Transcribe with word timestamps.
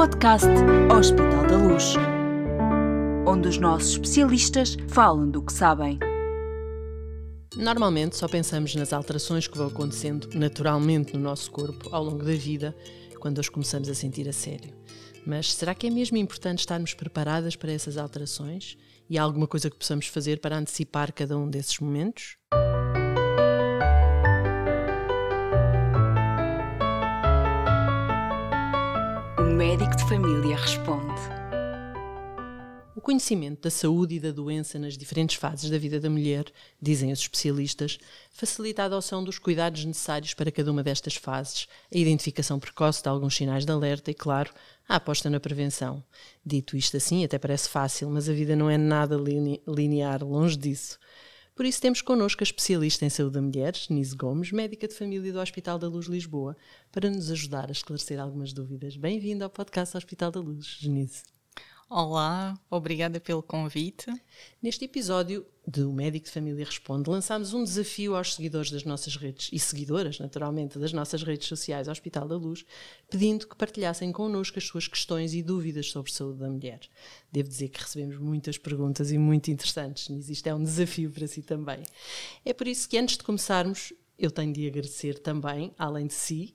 podcast 0.00 0.48
Hospital 0.98 1.46
da 1.46 1.58
Luz, 1.58 1.92
onde 3.26 3.48
os 3.48 3.58
nossos 3.58 3.90
especialistas 3.92 4.74
falam 4.88 5.30
do 5.30 5.42
que 5.42 5.52
sabem. 5.52 5.98
Normalmente 7.54 8.16
só 8.16 8.26
pensamos 8.26 8.74
nas 8.74 8.94
alterações 8.94 9.46
que 9.46 9.58
vão 9.58 9.66
acontecendo 9.66 10.26
naturalmente 10.32 11.12
no 11.12 11.20
nosso 11.20 11.50
corpo 11.50 11.94
ao 11.94 12.02
longo 12.02 12.24
da 12.24 12.32
vida, 12.32 12.74
quando 13.18 13.40
as 13.40 13.50
começamos 13.50 13.90
a 13.90 13.94
sentir 13.94 14.26
a 14.26 14.32
sério. 14.32 14.72
Mas 15.26 15.52
será 15.52 15.74
que 15.74 15.86
é 15.86 15.90
mesmo 15.90 16.16
importante 16.16 16.60
estarmos 16.60 16.94
preparadas 16.94 17.54
para 17.54 17.70
essas 17.70 17.98
alterações? 17.98 18.78
E 19.06 19.18
há 19.18 19.22
alguma 19.22 19.46
coisa 19.46 19.68
que 19.68 19.76
possamos 19.76 20.06
fazer 20.06 20.40
para 20.40 20.56
antecipar 20.56 21.12
cada 21.12 21.36
um 21.36 21.46
desses 21.46 21.78
momentos? 21.78 22.38
Médico 29.60 29.94
de 29.94 30.08
família 30.08 30.56
responde. 30.56 31.20
O 32.96 33.00
conhecimento 33.02 33.60
da 33.60 33.70
saúde 33.70 34.14
e 34.14 34.18
da 34.18 34.32
doença 34.32 34.78
nas 34.78 34.96
diferentes 34.96 35.36
fases 35.36 35.68
da 35.68 35.76
vida 35.76 36.00
da 36.00 36.08
mulher, 36.08 36.46
dizem 36.80 37.12
os 37.12 37.18
especialistas, 37.18 37.98
facilita 38.30 38.80
a 38.80 38.86
adoção 38.86 39.22
dos 39.22 39.38
cuidados 39.38 39.84
necessários 39.84 40.32
para 40.32 40.50
cada 40.50 40.72
uma 40.72 40.82
destas 40.82 41.14
fases, 41.16 41.68
a 41.94 41.98
identificação 41.98 42.58
precoce 42.58 43.02
de 43.02 43.10
alguns 43.10 43.36
sinais 43.36 43.66
de 43.66 43.70
alerta 43.70 44.10
e, 44.10 44.14
claro, 44.14 44.50
a 44.88 44.96
aposta 44.96 45.28
na 45.28 45.38
prevenção. 45.38 46.02
Dito 46.42 46.74
isto 46.74 46.96
assim, 46.96 47.22
até 47.22 47.38
parece 47.38 47.68
fácil, 47.68 48.08
mas 48.08 48.30
a 48.30 48.32
vida 48.32 48.56
não 48.56 48.70
é 48.70 48.78
nada 48.78 49.18
linear, 49.68 50.24
longe 50.24 50.56
disso. 50.56 50.98
Por 51.54 51.66
isso 51.66 51.80
temos 51.80 52.00
connosco 52.00 52.42
a 52.42 52.44
especialista 52.44 53.04
em 53.04 53.10
saúde 53.10 53.34
da 53.34 53.42
mulher, 53.42 53.74
Nise 53.90 54.16
Gomes, 54.16 54.52
médica 54.52 54.88
de 54.88 54.94
família 54.94 55.32
do 55.32 55.40
Hospital 55.40 55.78
da 55.78 55.88
Luz 55.88 56.06
Lisboa, 56.06 56.56
para 56.90 57.10
nos 57.10 57.30
ajudar 57.30 57.68
a 57.68 57.72
esclarecer 57.72 58.18
algumas 58.18 58.52
dúvidas. 58.52 58.96
Bem-vindo 58.96 59.44
ao 59.44 59.50
podcast 59.50 59.96
Hospital 59.96 60.30
da 60.30 60.40
Luz, 60.40 60.78
Nise. 60.82 61.39
Olá, 61.92 62.56
obrigada 62.70 63.18
pelo 63.18 63.42
convite. 63.42 64.06
Neste 64.62 64.84
episódio 64.84 65.44
do 65.66 65.92
Médico 65.92 66.26
de 66.26 66.30
Família 66.30 66.64
Responde, 66.64 67.10
lançámos 67.10 67.52
um 67.52 67.64
desafio 67.64 68.14
aos 68.14 68.36
seguidores 68.36 68.70
das 68.70 68.84
nossas 68.84 69.16
redes 69.16 69.50
e 69.52 69.58
seguidoras, 69.58 70.20
naturalmente, 70.20 70.78
das 70.78 70.92
nossas 70.92 71.24
redes 71.24 71.48
sociais 71.48 71.88
Hospital 71.88 72.28
da 72.28 72.36
Luz, 72.36 72.64
pedindo 73.10 73.48
que 73.48 73.56
partilhassem 73.56 74.12
connosco 74.12 74.56
as 74.56 74.64
suas 74.66 74.86
questões 74.86 75.34
e 75.34 75.42
dúvidas 75.42 75.90
sobre 75.90 76.12
saúde 76.12 76.38
da 76.38 76.48
mulher. 76.48 76.78
Devo 77.32 77.48
dizer 77.48 77.70
que 77.70 77.82
recebemos 77.82 78.18
muitas 78.18 78.56
perguntas 78.56 79.10
e 79.10 79.18
muito 79.18 79.50
interessantes, 79.50 80.08
mas 80.10 80.30
isto 80.30 80.46
é 80.46 80.54
um 80.54 80.62
desafio 80.62 81.10
para 81.10 81.26
si 81.26 81.42
também. 81.42 81.82
É 82.44 82.52
por 82.52 82.68
isso 82.68 82.88
que, 82.88 82.98
antes 82.98 83.16
de 83.16 83.24
começarmos, 83.24 83.92
eu 84.16 84.30
tenho 84.30 84.52
de 84.52 84.64
agradecer 84.64 85.18
também, 85.18 85.74
além 85.76 86.06
de 86.06 86.14
si, 86.14 86.54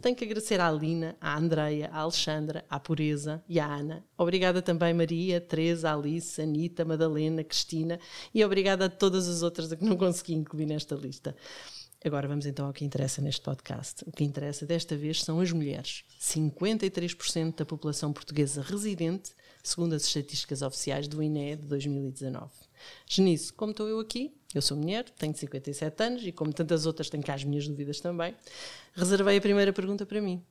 Tenho 0.00 0.14
que 0.14 0.24
agradecer 0.24 0.60
à 0.60 0.68
Alina, 0.68 1.16
à 1.20 1.36
Andreia, 1.36 1.90
à 1.92 2.00
Alexandra, 2.02 2.64
à 2.68 2.78
Pureza 2.78 3.42
e 3.48 3.58
à 3.58 3.66
Ana. 3.66 4.04
Obrigada 4.16 4.62
também 4.62 4.94
Maria, 4.94 5.40
Teresa, 5.40 5.92
Alice, 5.92 6.40
Anita, 6.40 6.84
Madalena, 6.84 7.42
Cristina 7.42 7.98
e 8.34 8.44
obrigada 8.44 8.84
a 8.84 8.88
todas 8.88 9.28
as 9.28 9.42
outras 9.42 9.72
a 9.72 9.76
que 9.76 9.84
não 9.84 9.96
consegui 9.96 10.34
incluir 10.34 10.66
nesta 10.66 10.94
lista. 10.94 11.34
Agora 12.04 12.26
vamos 12.26 12.46
então 12.46 12.66
ao 12.66 12.72
que 12.72 12.84
interessa 12.84 13.22
neste 13.22 13.40
podcast. 13.42 14.02
O 14.04 14.10
que 14.10 14.24
interessa 14.24 14.66
desta 14.66 14.96
vez 14.96 15.22
são 15.22 15.38
as 15.38 15.52
mulheres. 15.52 16.02
53% 16.20 17.54
da 17.54 17.64
população 17.64 18.12
portuguesa 18.12 18.60
residente, 18.60 19.30
segundo 19.62 19.94
as 19.94 20.04
estatísticas 20.04 20.62
oficiais 20.62 21.06
do 21.06 21.22
INE 21.22 21.54
de 21.54 21.66
2019. 21.68 22.50
Genice, 23.06 23.52
como 23.52 23.70
estou 23.70 23.86
eu 23.86 24.00
aqui, 24.00 24.34
eu 24.52 24.60
sou 24.60 24.76
mulher, 24.76 25.08
tenho 25.10 25.34
57 25.34 26.02
anos 26.02 26.26
e, 26.26 26.32
como 26.32 26.52
tantas 26.52 26.86
outras, 26.86 27.08
tenho 27.08 27.22
cá 27.22 27.34
as 27.34 27.44
minhas 27.44 27.68
dúvidas 27.68 28.00
também. 28.00 28.34
Reservei 28.94 29.36
a 29.36 29.40
primeira 29.40 29.72
pergunta 29.72 30.04
para 30.04 30.20
mim. 30.20 30.42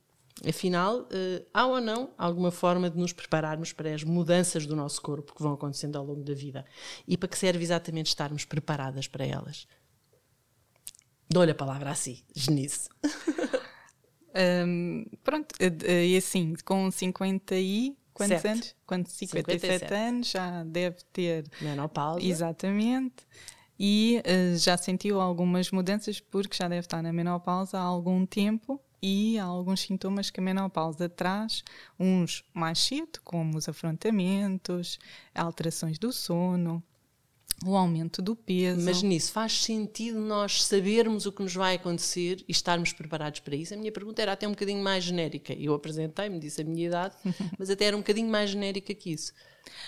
Afinal, 0.48 1.06
eh, 1.10 1.44
há 1.52 1.66
ou 1.66 1.82
não 1.82 2.10
alguma 2.16 2.50
forma 2.50 2.88
de 2.88 2.98
nos 2.98 3.12
prepararmos 3.12 3.74
para 3.74 3.94
as 3.94 4.02
mudanças 4.02 4.66
do 4.66 4.74
nosso 4.74 5.02
corpo 5.02 5.34
que 5.34 5.42
vão 5.42 5.52
acontecendo 5.52 5.96
ao 5.96 6.04
longo 6.06 6.24
da 6.24 6.32
vida? 6.32 6.64
E 7.06 7.18
para 7.18 7.28
que 7.28 7.36
serve 7.36 7.62
exatamente 7.62 8.06
estarmos 8.06 8.46
preparadas 8.46 9.06
para 9.06 9.26
elas? 9.26 9.66
Dou-lhe 11.32 11.50
a 11.50 11.54
palavra 11.54 11.90
a 11.90 11.94
si, 11.94 12.24
Genice. 12.34 12.88
Um, 14.66 15.04
pronto, 15.24 15.54
e 15.60 16.16
assim, 16.16 16.54
com 16.64 16.90
50 16.90 17.54
e 17.56 17.96
quantos 18.12 18.42
Sete. 18.42 18.48
anos? 18.48 18.76
Quando 18.86 19.06
57, 19.08 19.60
57 19.60 19.94
anos 19.94 20.30
já 20.30 20.64
deve 20.64 20.98
ter 21.12 21.44
Menopausa. 21.60 22.22
exatamente 22.24 23.26
e 23.78 24.22
uh, 24.26 24.56
já 24.58 24.76
sentiu 24.76 25.20
algumas 25.20 25.70
mudanças 25.70 26.20
porque 26.20 26.56
já 26.56 26.68
deve 26.68 26.80
estar 26.80 27.02
na 27.02 27.12
menopausa 27.12 27.78
há 27.78 27.82
algum 27.82 28.26
tempo 28.26 28.80
e 29.02 29.38
há 29.38 29.44
alguns 29.44 29.80
sintomas 29.80 30.30
que 30.30 30.38
a 30.38 30.42
menopausa 30.42 31.08
traz, 31.08 31.64
uns 31.98 32.44
mais 32.54 32.78
cedo, 32.78 33.20
como 33.24 33.58
os 33.58 33.68
afrontamentos, 33.68 34.98
alterações 35.34 35.98
do 35.98 36.12
sono, 36.12 36.80
o 37.64 37.76
aumento 37.76 38.20
do 38.20 38.34
peso. 38.34 38.84
Mas 38.84 39.02
nisso 39.02 39.32
faz 39.32 39.62
sentido 39.62 40.20
nós 40.20 40.64
sabermos 40.64 41.26
o 41.26 41.32
que 41.32 41.42
nos 41.42 41.54
vai 41.54 41.76
acontecer 41.76 42.44
e 42.48 42.52
estarmos 42.52 42.92
preparados 42.92 43.40
para 43.40 43.54
isso? 43.54 43.74
A 43.74 43.76
minha 43.76 43.92
pergunta 43.92 44.20
era 44.20 44.32
até 44.32 44.46
um 44.46 44.50
bocadinho 44.50 44.82
mais 44.82 45.04
genérica. 45.04 45.52
Eu 45.52 45.74
apresentei-me, 45.74 46.38
disse 46.40 46.60
a 46.60 46.64
minha 46.64 46.86
idade, 46.86 47.14
mas 47.58 47.70
até 47.70 47.84
era 47.86 47.96
um 47.96 48.00
bocadinho 48.00 48.28
mais 48.28 48.50
genérica 48.50 48.92
que 48.94 49.10
isso. 49.10 49.32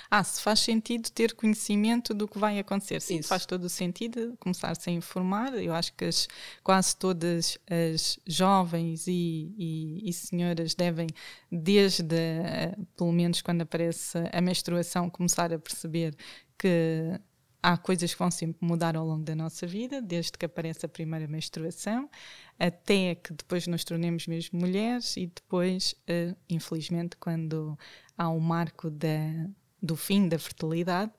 Ah, 0.09 0.23
se 0.23 0.41
faz 0.41 0.61
sentido 0.61 1.11
ter 1.11 1.35
conhecimento 1.35 2.15
do 2.15 2.29
que 2.29 2.39
vai 2.39 2.61
acontecer. 2.61 3.03
Sim, 3.03 3.19
Isso. 3.19 3.29
faz 3.29 3.45
todo 3.45 3.65
o 3.65 3.69
sentido 3.69 4.37
começar-se 4.39 4.89
a 4.89 4.93
informar. 4.93 5.53
Eu 5.61 5.75
acho 5.75 5.93
que 5.95 6.05
as, 6.05 6.29
quase 6.63 6.97
todas 6.97 7.59
as 7.69 8.19
jovens 8.25 9.09
e, 9.09 9.53
e, 9.59 10.09
e 10.09 10.13
senhoras 10.13 10.77
devem, 10.77 11.09
desde, 11.51 12.15
eh, 12.15 12.77
pelo 12.97 13.11
menos 13.13 13.43
quando 13.43 13.63
aparece 13.63 14.17
a 14.33 14.41
menstruação, 14.41 15.11
começar 15.11 15.53
a 15.53 15.59
perceber 15.59 16.15
que 16.57 17.19
há 17.65 17.79
coisas 17.79 18.13
que 18.13 18.19
vão 18.19 18.31
sempre 18.31 18.59
mudar 18.61 18.95
ao 18.95 19.07
longo 19.07 19.25
da 19.25 19.35
nossa 19.35 19.67
vida, 19.67 20.03
desde 20.03 20.33
que 20.33 20.45
aparece 20.45 20.85
a 20.85 20.89
primeira 20.89 21.27
menstruação, 21.27 22.11
até 22.59 23.15
que 23.15 23.33
depois 23.33 23.67
nos 23.67 23.83
tornemos 23.85 24.27
mesmo 24.27 24.61
mulheres 24.61 25.17
e 25.17 25.29
depois, 25.29 25.95
eh, 26.07 26.35
infelizmente, 26.47 27.17
quando 27.17 27.79
há 28.19 28.29
o 28.29 28.39
marco 28.39 28.91
da, 28.91 29.49
do 29.83 29.97
fim 29.97 30.29
da 30.29 30.39
fertilidade, 30.39 31.11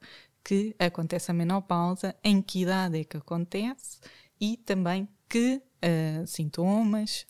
que 0.43 0.75
acontece 0.77 1.31
a 1.31 1.33
menopausa, 1.33 2.15
em 2.23 2.43
que 2.43 2.61
idade 2.61 2.99
é 2.99 3.03
que 3.03 3.17
acontece 3.17 3.99
e 4.39 4.55
também 4.55 5.09
que 5.27 5.63
eh, 5.81 6.23
sintomas, 6.27 7.25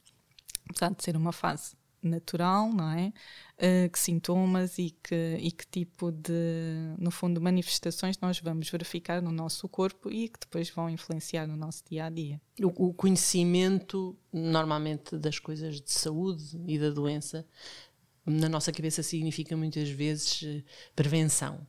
apesar 0.70 0.94
de 0.94 1.02
ser 1.02 1.16
uma 1.16 1.32
fase 1.32 1.74
natural, 2.03 2.70
não 2.70 2.92
é? 2.92 3.14
Uh, 3.58 3.90
que 3.90 3.98
sintomas 3.98 4.78
e 4.78 4.90
que, 5.02 5.38
e 5.40 5.50
que 5.50 5.66
tipo 5.66 6.12
de, 6.12 6.94
no 6.98 7.10
fundo, 7.10 7.40
manifestações 7.40 8.20
nós 8.20 8.38
vamos 8.42 8.70
verificar 8.70 9.22
no 9.22 9.32
nosso 9.32 9.70
corpo 9.70 10.12
e 10.12 10.28
que 10.28 10.42
depois 10.42 10.70
vão 10.70 10.90
influenciar 10.90 11.48
no 11.48 11.56
nosso 11.56 11.82
dia 11.90 12.04
a 12.04 12.10
dia. 12.10 12.42
O, 12.62 12.90
o 12.90 12.94
conhecimento, 12.94 14.14
normalmente, 14.34 15.18
das 15.18 15.40
coisas 15.40 15.80
de 15.80 15.90
saúde 15.90 16.62
e 16.68 16.78
da 16.78 16.90
doença, 16.90 17.48
na 18.26 18.50
nossa 18.50 18.72
cabeça 18.72 19.04
significa 19.04 19.56
muitas 19.56 19.90
vezes 19.90 20.44
eh, 20.44 20.64
prevenção. 20.96 21.66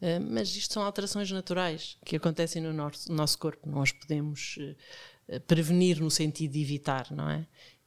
Uh, 0.00 0.20
mas 0.30 0.54
isto 0.54 0.74
são 0.74 0.82
alterações 0.82 1.30
naturais 1.30 1.96
que 2.04 2.16
acontecem 2.16 2.62
no 2.62 2.72
nosso, 2.72 3.10
no 3.10 3.16
nosso 3.16 3.38
corpo. 3.38 3.68
Nós 3.68 3.92
podemos 3.92 4.56
uh, 4.58 5.40
prevenir 5.40 6.00
no 6.00 6.10
sentido 6.10 6.52
de 6.52 6.60
evitar, 6.60 7.10
não 7.10 7.28
é? 7.28 7.46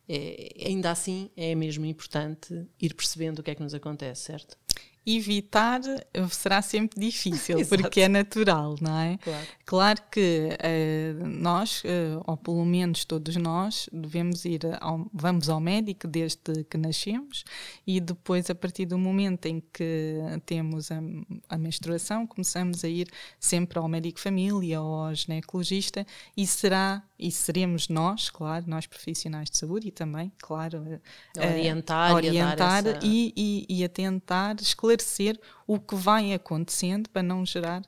É? 0.09 0.49
Ainda 0.65 0.89
assim, 0.89 1.29
é 1.37 1.53
mesmo 1.53 1.85
importante 1.85 2.65
ir 2.81 2.95
percebendo 2.95 3.39
o 3.39 3.43
que 3.43 3.51
é 3.51 3.55
que 3.55 3.61
nos 3.61 3.75
acontece, 3.75 4.23
certo? 4.23 4.57
Evitar 5.05 5.81
será 6.29 6.61
sempre 6.61 6.99
difícil, 6.99 7.57
porque 7.69 8.01
é 8.01 8.07
natural, 8.07 8.75
não 8.81 8.99
é? 8.99 9.17
Claro. 9.17 9.47
Claro 9.65 10.01
que 10.11 10.49
eh, 10.59 11.13
nós, 11.23 11.83
eh, 11.85 12.19
ou 12.25 12.35
pelo 12.35 12.65
menos 12.65 13.05
todos 13.05 13.35
nós, 13.35 13.87
devemos 13.93 14.45
ir 14.45 14.61
ao, 14.81 15.09
vamos 15.13 15.47
ao 15.47 15.59
médico 15.59 16.07
desde 16.07 16.63
que 16.63 16.77
nascemos 16.77 17.43
e 17.87 17.99
depois, 17.99 18.49
a 18.49 18.55
partir 18.55 18.85
do 18.85 18.97
momento 18.97 19.45
em 19.45 19.63
que 19.73 20.17
temos 20.45 20.91
a, 20.91 20.99
a 21.47 21.57
menstruação, 21.57 22.27
começamos 22.27 22.83
a 22.83 22.89
ir 22.89 23.07
sempre 23.39 23.79
ao 23.79 23.87
médico 23.87 24.19
família 24.19 24.81
ou 24.81 25.05
ao 25.05 25.15
ginecologista 25.15 26.05
e 26.35 26.45
será 26.45 27.03
e 27.19 27.31
seremos 27.31 27.89
nós, 27.89 28.29
claro, 28.29 28.65
nós 28.67 28.87
profissionais 28.87 29.49
de 29.49 29.57
saúde 29.57 29.89
e 29.89 29.91
também, 29.91 30.31
claro, 30.39 31.01
A 31.37 31.47
orientar, 31.47 32.11
a 32.11 32.13
orientar 32.15 32.85
e 32.85 32.89
essa... 32.89 32.99
e, 33.03 33.33
e, 33.35 33.79
e 33.79 33.83
a 33.83 33.89
tentar 33.89 34.55
esclarecer 34.61 35.39
o 35.67 35.79
que 35.79 35.95
vai 35.95 36.33
acontecendo 36.33 37.09
para 37.09 37.21
não 37.21 37.45
gerar 37.45 37.81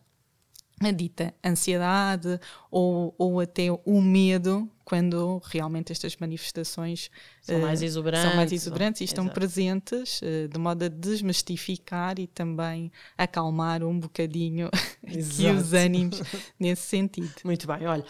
a 0.88 0.92
dita 0.92 1.34
ansiedade 1.46 2.40
ou, 2.70 3.14
ou 3.18 3.40
até 3.40 3.68
o 3.86 4.02
medo 4.02 4.70
quando 4.84 5.42
realmente 5.46 5.92
estas 5.92 6.18
manifestações 6.18 7.10
São 7.42 7.56
eh, 7.58 7.62
mais 7.62 7.82
exuberantes, 7.82 8.28
são 8.28 8.36
mais 8.36 8.52
exuberantes 8.52 9.02
e 9.02 9.04
estão 9.06 9.26
Exato. 9.26 9.40
presentes 9.40 10.20
eh, 10.24 10.48
de 10.48 10.60
modo 10.60 10.84
a 10.84 10.88
desmistificar 10.88 12.20
e 12.20 12.28
também 12.28 12.92
acalmar 13.18 13.84
um 13.84 13.98
bocadinho 13.98 14.70
os 15.56 15.74
ânimos 15.74 16.22
nesse 16.60 16.82
sentido. 16.82 17.32
Muito 17.46 17.68
bem, 17.68 17.86
olha, 17.86 18.04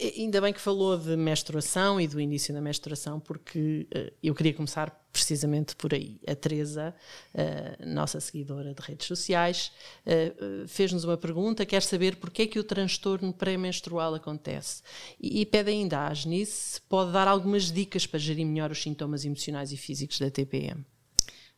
Ainda 0.00 0.40
bem 0.40 0.52
que 0.52 0.60
falou 0.60 0.98
de 0.98 1.16
menstruação 1.16 2.00
e 2.00 2.08
do 2.08 2.20
início 2.20 2.52
da 2.52 2.60
menstruação, 2.60 3.20
porque 3.20 3.86
uh, 3.94 4.12
eu 4.20 4.34
queria 4.34 4.52
começar 4.52 4.90
precisamente 5.12 5.76
por 5.76 5.94
aí. 5.94 6.18
A 6.26 6.34
Teresa, 6.34 6.92
uh, 7.32 7.86
nossa 7.86 8.18
seguidora 8.18 8.74
de 8.74 8.82
redes 8.82 9.06
sociais, 9.06 9.70
uh, 10.04 10.66
fez-nos 10.66 11.04
uma 11.04 11.16
pergunta, 11.16 11.64
quer 11.64 11.82
saber 11.82 12.16
porquê 12.16 12.42
é 12.42 12.46
que 12.48 12.58
o 12.58 12.64
transtorno 12.64 13.32
pré-menstrual 13.32 14.14
acontece. 14.14 14.82
E, 15.20 15.42
e, 15.42 15.46
pede 15.46 15.70
ainda 15.70 15.98
à 15.98 16.08
Agnice 16.08 16.52
se 16.52 16.80
pode 16.80 17.12
dar 17.12 17.28
algumas 17.28 17.70
dicas 17.70 18.04
para 18.04 18.18
gerir 18.18 18.44
melhor 18.44 18.72
os 18.72 18.82
sintomas 18.82 19.24
emocionais 19.24 19.70
e 19.70 19.76
físicos 19.76 20.18
da 20.18 20.28
TPM. 20.28 20.84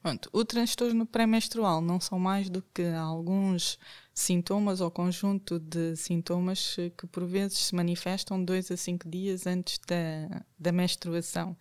Pronto, 0.02 0.30
o 0.32 0.44
transtorno 0.44 1.04
pré-menstrual 1.04 1.80
não 1.80 2.00
são 2.00 2.18
mais 2.18 2.48
do 2.48 2.62
que 2.62 2.84
alguns 2.84 3.78
sintomas 4.14 4.80
ou 4.80 4.90
conjunto 4.90 5.58
de 5.58 5.96
sintomas 5.96 6.76
que 6.96 7.06
por 7.08 7.26
vezes 7.26 7.58
se 7.58 7.74
manifestam 7.74 8.42
dois 8.42 8.70
a 8.70 8.76
cinco 8.76 9.08
dias 9.08 9.46
antes 9.46 9.80
da, 9.86 10.44
da 10.58 10.70
menstruação. 10.70 11.56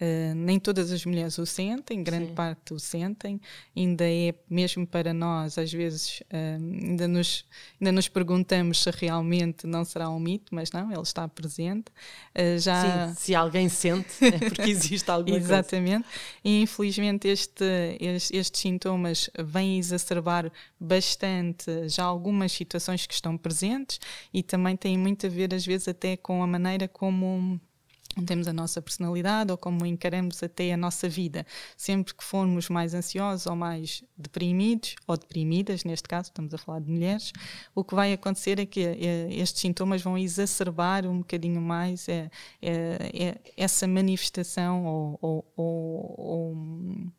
Uh, 0.00 0.32
nem 0.32 0.60
todas 0.60 0.92
as 0.92 1.04
mulheres 1.04 1.38
o 1.38 1.44
sentem, 1.44 2.04
grande 2.04 2.28
Sim. 2.28 2.34
parte 2.34 2.72
o 2.72 2.78
sentem, 2.78 3.40
ainda 3.76 4.04
é 4.08 4.32
mesmo 4.48 4.86
para 4.86 5.12
nós, 5.12 5.58
às 5.58 5.72
vezes 5.72 6.20
uh, 6.32 6.86
ainda, 6.86 7.08
nos, 7.08 7.44
ainda 7.80 7.90
nos 7.90 8.06
perguntamos 8.06 8.80
se 8.80 8.90
realmente 8.92 9.66
não 9.66 9.84
será 9.84 10.08
um 10.08 10.20
mito, 10.20 10.54
mas 10.54 10.70
não, 10.70 10.92
ele 10.92 11.02
está 11.02 11.26
presente. 11.26 11.86
Uh, 12.32 12.60
já... 12.60 13.08
Sim, 13.08 13.14
se 13.16 13.34
alguém 13.34 13.68
sente, 13.68 14.24
é 14.24 14.38
porque 14.38 14.70
existe 14.70 15.10
alguma 15.10 15.36
Exatamente. 15.36 16.04
Coisa. 16.04 16.40
E 16.44 16.62
infelizmente 16.62 17.26
este, 17.26 17.64
este, 17.98 18.36
estes 18.36 18.60
sintomas 18.60 19.28
vêm 19.36 19.78
exacerbar 19.78 20.48
bastante 20.78 21.88
já 21.88 22.04
algumas 22.04 22.52
situações 22.52 23.04
que 23.04 23.14
estão 23.14 23.36
presentes 23.36 23.98
e 24.32 24.44
também 24.44 24.76
têm 24.76 24.96
muito 24.96 25.26
a 25.26 25.28
ver, 25.28 25.52
às 25.52 25.66
vezes, 25.66 25.88
até 25.88 26.16
com 26.16 26.40
a 26.40 26.46
maneira 26.46 26.86
como 26.86 27.60
temos 28.24 28.48
a 28.48 28.52
nossa 28.52 28.80
personalidade 28.80 29.50
ou 29.50 29.58
como 29.58 29.84
encaramos 29.86 30.42
até 30.42 30.72
a 30.72 30.76
nossa 30.76 31.08
vida. 31.08 31.46
Sempre 31.76 32.14
que 32.14 32.24
formos 32.24 32.68
mais 32.68 32.94
ansiosos 32.94 33.46
ou 33.46 33.56
mais 33.56 34.04
deprimidos, 34.16 34.96
ou 35.06 35.16
deprimidas, 35.16 35.84
neste 35.84 36.08
caso, 36.08 36.28
estamos 36.28 36.52
a 36.54 36.58
falar 36.58 36.80
de 36.80 36.90
mulheres, 36.90 37.32
o 37.74 37.84
que 37.84 37.94
vai 37.94 38.12
acontecer 38.12 38.58
é 38.58 38.66
que 38.66 38.80
é, 38.80 39.28
estes 39.32 39.60
sintomas 39.60 40.02
vão 40.02 40.16
exacerbar 40.16 41.06
um 41.06 41.18
bocadinho 41.18 41.60
mais 41.60 42.08
é, 42.08 42.30
é 42.62 43.38
essa 43.56 43.86
manifestação 43.86 44.84
ou, 44.86 45.18
ou, 45.20 45.52
ou, 45.56 46.14
ou 46.18 47.12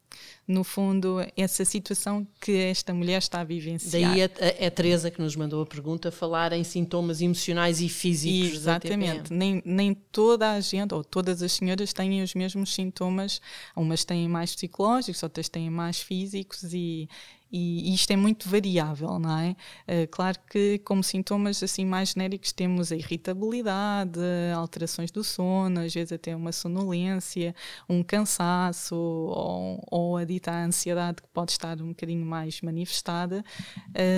no 0.47 0.63
fundo, 0.63 1.17
essa 1.37 1.63
situação 1.63 2.25
que 2.41 2.51
esta 2.51 2.91
mulher 2.93 3.19
está 3.19 3.41
a 3.41 3.43
vivenciar. 3.43 4.11
Daí 4.11 4.21
é 4.21 4.67
a, 4.67 4.71
Teresa 4.71 5.11
que 5.11 5.21
nos 5.21 5.35
mandou 5.35 5.61
a 5.61 5.65
pergunta 5.65 6.11
falar 6.11 6.53
em 6.53 6.63
sintomas 6.63 7.21
emocionais 7.21 7.79
e 7.81 7.87
físicos. 7.87 8.53
Exatamente. 8.53 9.31
Nem, 9.31 9.61
nem 9.63 9.93
toda 9.93 10.51
a 10.51 10.59
gente, 10.59 10.93
ou 10.93 11.03
todas 11.03 11.43
as 11.43 11.51
senhoras 11.51 11.93
têm 11.93 12.23
os 12.23 12.33
mesmos 12.33 12.73
sintomas. 12.73 13.39
Umas 13.75 14.03
têm 14.03 14.27
mais 14.27 14.55
psicológicos, 14.55 15.21
outras 15.21 15.49
têm 15.49 15.69
mais 15.69 16.01
físicos 16.01 16.73
e, 16.73 17.07
e, 17.51 17.93
isto 17.93 18.11
é 18.11 18.15
muito 18.15 18.47
variável, 18.47 19.19
não 19.19 19.37
é? 19.37 19.55
Uh, 19.87 20.07
claro 20.11 20.37
que 20.49 20.79
como 20.79 21.03
sintomas 21.03 21.61
assim 21.63 21.85
mais 21.85 22.09
genéricos 22.09 22.51
temos 22.51 22.91
a 22.91 22.95
irritabilidade, 22.95 24.19
alterações 24.55 25.11
do 25.11 25.23
sono, 25.23 25.79
às 25.79 25.93
vezes 25.93 26.11
até 26.11 26.35
uma 26.35 26.51
sonolência, 26.51 27.55
um 27.87 28.03
cansaço 28.03 28.95
ou, 28.95 29.83
ou 29.89 30.17
a 30.17 30.23
dita 30.23 30.51
ansiedade 30.51 31.21
que 31.21 31.27
pode 31.29 31.51
estar 31.51 31.81
um 31.81 31.89
bocadinho 31.89 32.25
mais 32.25 32.61
manifestada. 32.61 33.43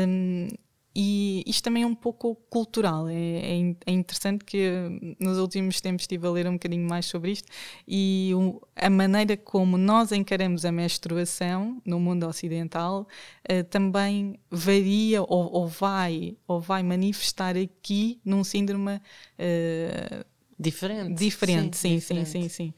Um, 0.08 0.48
e 0.94 1.44
isto 1.48 1.64
também 1.64 1.84
é 1.84 1.88
um 1.88 1.96
pouco 1.96 2.36
cultural. 2.50 3.08
É, 3.08 3.14
é, 3.14 3.76
é, 3.86 3.92
interessante 3.92 4.44
que 4.44 5.16
nos 5.20 5.38
últimos 5.38 5.80
tempos 5.80 6.04
estive 6.04 6.28
a 6.28 6.32
ler 6.32 6.48
um 6.48 6.54
bocadinho 6.54 6.88
mais 6.88 7.06
sobre 7.06 7.32
isto 7.32 7.48
e 7.88 8.32
o, 8.36 8.62
a 8.76 8.90
maneira 8.90 9.38
como 9.38 9.78
nós 9.78 10.12
encaramos 10.12 10.66
a 10.66 10.72
menstruação 10.72 11.82
no 11.86 12.00
mundo 12.00 12.28
ocidental 12.28 13.08
uh, 13.50 13.64
também 13.66 14.38
varia 14.50 15.22
ou, 15.22 15.54
ou, 15.54 15.68
vai, 15.68 16.36
ou 16.46 16.60
vai 16.60 16.84
manifestar 16.84 17.56
aqui 17.56 18.20
num 18.26 18.44
síndrome. 18.44 18.96
Uh, 19.40 20.26
Diferente. 20.60 21.16
Diferente, 21.16 21.76
sim, 21.76 22.00
sim, 22.00 22.24
sim, 22.24 22.48
sim. 22.48 22.74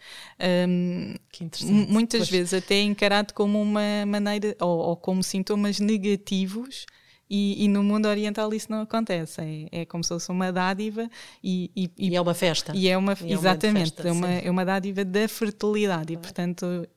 que 1.30 1.44
interessante. 1.44 1.92
Muitas 1.92 2.30
vezes 2.30 2.54
até 2.54 2.80
encarado 2.80 3.34
como 3.34 3.62
uma 3.62 4.06
maneira, 4.06 4.56
ou 4.62 4.96
como 4.96 5.22
sintomas 5.22 5.82
negativos 5.82 6.86
e, 7.36 7.66
e, 7.66 7.68
no 7.68 7.82
mundo 7.82 8.08
oriental 8.08 8.54
isso 8.54 8.68
não 8.70 8.82
acontece. 8.82 9.42
É, 9.42 9.82
é 9.82 9.86
como 9.86 10.04
se 10.04 10.10
fosse 10.10 10.30
uma 10.30 10.52
dádiva 10.52 11.10
e, 11.44 11.72
e, 11.76 11.92
e, 11.98 12.16
é 12.16 12.22
uma 12.22 12.36
festa. 12.36 12.72
E 12.76 12.88
é 12.88 12.96
uma, 12.96 13.18
e 13.20 13.34
exatamente, 13.34 13.94
é, 13.94 14.04
festa, 14.04 14.08
é, 14.08 14.12
uma, 14.12 14.32
é 14.32 14.52
uma 14.52 14.64
dádiva 14.64 15.04
da 15.04 15.28
fertilidade. 15.28 16.14
E, 16.14 16.18
portanto, 16.18 16.88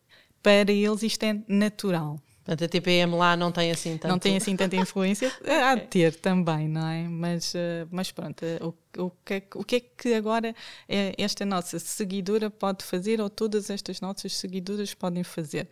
para 0.43 0.71
eles 0.71 1.03
isto 1.03 1.23
é 1.23 1.41
natural. 1.49 2.21
Portanto, 2.47 2.65
a 2.65 2.69
TPM 2.69 3.17
lá 3.17 3.37
não 3.37 3.51
tem 3.51 3.73
assim 3.73 3.99
tanto... 3.99 4.13
Não 4.13 4.21
tem 4.21 4.37
assim 4.37 4.55
tanta 4.55 4.77
influência. 4.77 5.33
Há 5.45 5.75
de 5.75 5.89
ter 5.89 6.15
também, 6.15 6.69
não 6.69 6.87
é? 6.87 7.09
Mas, 7.09 7.53
eh, 7.57 7.85
mas 7.91 8.13
pronto, 8.13 8.41
eh, 8.45 8.61
o, 8.63 8.73
o, 9.03 9.11
que 9.25 9.35
é, 9.35 9.43
o 9.57 9.65
que 9.65 9.77
é 9.77 9.81
que 9.81 10.15
agora 10.15 10.55
eh, 10.89 11.13
esta 11.19 11.45
nossa 11.45 11.77
seguidora 11.81 12.49
pode 12.49 12.85
fazer 12.85 13.21
ou 13.21 13.29
todas 13.29 13.69
estas 13.69 14.01
nossas 14.01 14.37
seguidoras 14.37 14.95
podem 14.95 15.25
fazer? 15.25 15.69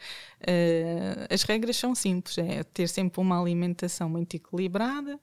as 1.30 1.42
regras 1.42 1.76
são 1.76 1.94
simples, 1.94 2.36
é 2.36 2.62
ter 2.64 2.88
sempre 2.88 3.20
uma 3.20 3.40
alimentação 3.40 4.08
muito 4.08 4.34
equilibrada, 4.34 5.18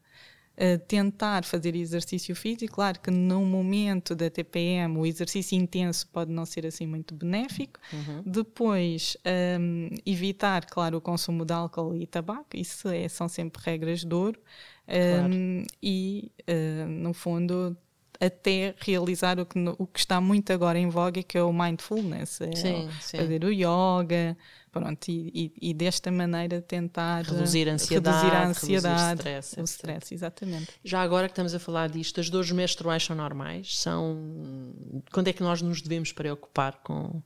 tentar 0.87 1.43
fazer 1.43 1.75
exercício 1.75 2.35
físico. 2.35 2.75
Claro 2.75 2.99
que 2.99 3.09
no 3.09 3.43
momento 3.45 4.15
da 4.15 4.29
TPM 4.29 4.97
o 4.97 5.05
exercício 5.05 5.57
intenso 5.57 6.07
pode 6.07 6.31
não 6.31 6.45
ser 6.45 6.65
assim 6.65 6.85
muito 6.85 7.15
benéfico. 7.15 7.79
Uhum. 7.91 8.23
Depois, 8.25 9.17
um, 9.59 9.89
evitar, 10.05 10.65
claro, 10.65 10.97
o 10.97 11.01
consumo 11.01 11.45
de 11.45 11.53
álcool 11.53 11.95
e 11.95 12.05
tabaco, 12.05 12.55
isso 12.55 12.87
é, 12.89 13.07
são 13.07 13.27
sempre 13.27 13.61
regras 13.63 14.05
de 14.05 14.13
ouro. 14.13 14.39
Claro. 14.85 15.33
Um, 15.33 15.63
e, 15.81 16.31
uh, 16.47 16.87
no 16.87 17.13
fundo, 17.13 17.77
até 18.19 18.75
realizar 18.77 19.39
o 19.39 19.45
que, 19.45 19.57
o 19.79 19.87
que 19.87 19.99
está 19.99 20.21
muito 20.21 20.53
agora 20.53 20.77
em 20.77 20.89
voga, 20.89 21.23
que 21.23 21.37
é 21.37 21.43
o 21.43 21.51
mindfulness, 21.51 22.39
é 22.41 22.55
sim, 22.55 22.89
sim. 23.01 23.17
fazer 23.17 23.43
o 23.43 23.51
yoga, 23.51 24.37
pronto, 24.71 25.09
e, 25.09 25.51
e, 25.61 25.69
e, 25.69 25.73
desta 25.73 26.09
maneira 26.11 26.61
tentar 26.61 27.23
reduzir 27.23 27.67
a 27.69 27.73
ansiedade, 27.73 28.17
reduzir 28.17 28.35
a 28.35 28.47
ansiedade, 28.47 29.23
reduzir 29.23 29.35
o 29.35 29.39
stress, 29.39 29.59
o 29.59 29.63
stress, 29.63 30.13
exatamente. 30.13 30.69
Já 30.83 31.01
agora 31.01 31.27
que 31.27 31.33
estamos 31.33 31.53
a 31.53 31.59
falar 31.59 31.89
disto, 31.89 32.19
as 32.19 32.29
dores 32.29 32.51
menstruais 32.51 33.03
são 33.03 33.15
normais? 33.15 33.77
São 33.77 34.73
quando 35.11 35.27
é 35.27 35.33
que 35.33 35.43
nós 35.43 35.61
nos 35.61 35.81
devemos 35.81 36.11
preocupar 36.11 36.79
com 36.83 37.21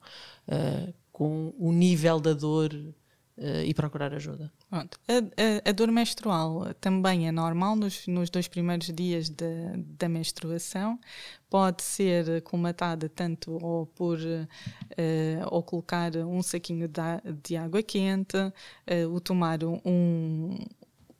uh, 0.48 0.94
com 1.12 1.54
o 1.58 1.72
nível 1.72 2.20
da 2.20 2.34
dor 2.34 2.70
e 3.38 3.74
procurar 3.74 4.14
ajuda. 4.14 4.52
Pronto. 4.70 4.98
A, 5.08 5.14
a, 5.14 5.70
a, 5.70 5.72
dor 5.74 5.92
menstrual 5.92 6.74
também 6.80 7.28
é 7.28 7.32
normal 7.32 7.76
nos, 7.76 8.08
nos 8.08 8.30
dois 8.30 8.48
primeiros 8.48 8.88
dias 8.88 9.30
de, 9.30 9.76
da 9.98 10.08
menstruação. 10.08 10.98
Pode 11.50 11.84
ser 11.84 12.42
colmatada 12.44 13.10
tanto 13.10 13.58
ou 13.62 13.86
por 13.88 14.18
uh, 14.18 14.48
ou 15.52 15.62
colocar 15.64 16.16
um 16.18 16.42
saquinho 16.42 16.88
de, 16.88 17.02
de 17.44 17.58
água 17.58 17.84
quente, 17.84 18.38
uh, 18.38 19.14
o 19.14 19.20
tomar 19.20 19.64
um, 19.64 20.58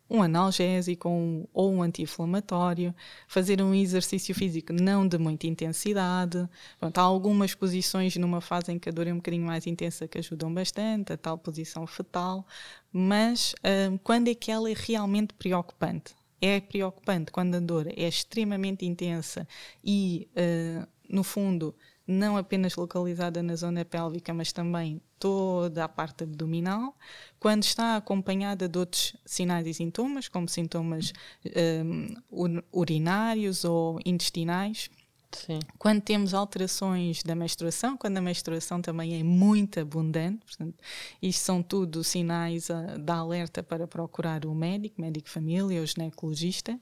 um 0.10 0.22
analgésico 0.22 1.10
um, 1.10 1.46
ou 1.54 1.74
um 1.74 1.82
anti-inflamatório, 1.82 2.94
fazer 3.28 3.62
um 3.62 3.74
exercício 3.74 4.34
físico 4.36 4.72
não 4.72 5.08
de 5.08 5.18
muita 5.18 5.48
intensidade. 5.48 6.48
Pronto, 6.80 6.98
há 6.98 7.02
algumas 7.02 7.56
posições 7.56 8.16
numa 8.18 8.42
fase 8.42 8.72
em 8.72 8.80
que 8.80 8.90
a 8.90 8.92
dor 8.92 9.08
é 9.08 9.14
um 9.14 9.18
bocadinho 9.18 9.46
mais 9.46 9.66
intensa 9.66 10.08
que 10.08 10.18
ajudam 10.18 10.54
bastante, 10.54 11.14
a 11.14 11.18
tal 11.18 11.38
posição 11.38 11.86
fetal, 11.88 12.46
mas 12.92 13.56
hum, 13.92 13.98
quando 14.04 14.28
é 14.28 14.36
que 14.36 14.52
ela 14.52 14.70
é 14.70 14.76
realmente 14.76 15.34
preocupante? 15.34 16.16
É 16.42 16.60
preocupante 16.60 17.32
quando 17.32 17.56
a 17.56 17.60
dor 17.60 17.88
é 17.88 18.08
extremamente 18.08 18.86
intensa 18.86 19.48
e, 19.84 20.28
uh, 20.36 20.88
no 21.16 21.24
fundo, 21.24 21.74
não 22.06 22.36
apenas 22.36 22.76
localizada 22.76 23.42
na 23.42 23.56
zona 23.56 23.86
pélvica, 23.86 24.34
mas 24.34 24.52
também 24.52 25.02
toda 25.18 25.86
a 25.86 25.90
parte 25.90 26.26
abdominal, 26.26 26.94
quando 27.40 27.64
está 27.64 27.96
acompanhada 27.96 28.68
de 28.68 28.78
outros 28.78 29.16
sinais 29.26 29.66
e 29.66 29.74
sintomas, 29.74 30.28
como 30.28 30.50
sintomas 30.50 31.14
um, 31.86 32.62
urinários 32.72 33.64
ou 33.64 33.98
intestinais. 34.06 34.90
Sim. 35.32 35.60
Quando 35.78 36.02
temos 36.02 36.34
alterações 36.34 37.24
da 37.24 37.34
menstruação, 37.34 37.98
quando 37.98 38.18
a 38.18 38.22
menstruação 38.22 38.82
também 38.82 39.20
é 39.20 39.24
muito 39.24 39.80
abundante, 39.80 40.46
portanto, 40.46 40.76
isto 41.22 41.44
são 41.44 41.64
tudo 41.64 42.04
sinais 42.04 42.70
uh, 42.70 43.00
de 43.00 43.12
alerta 43.12 43.64
para 43.64 43.88
procurar 43.88 44.46
o 44.46 44.54
médico, 44.54 45.02
médico 45.02 45.30
família 45.30 45.80
ou 45.80 45.86
ginecologista, 45.86 46.80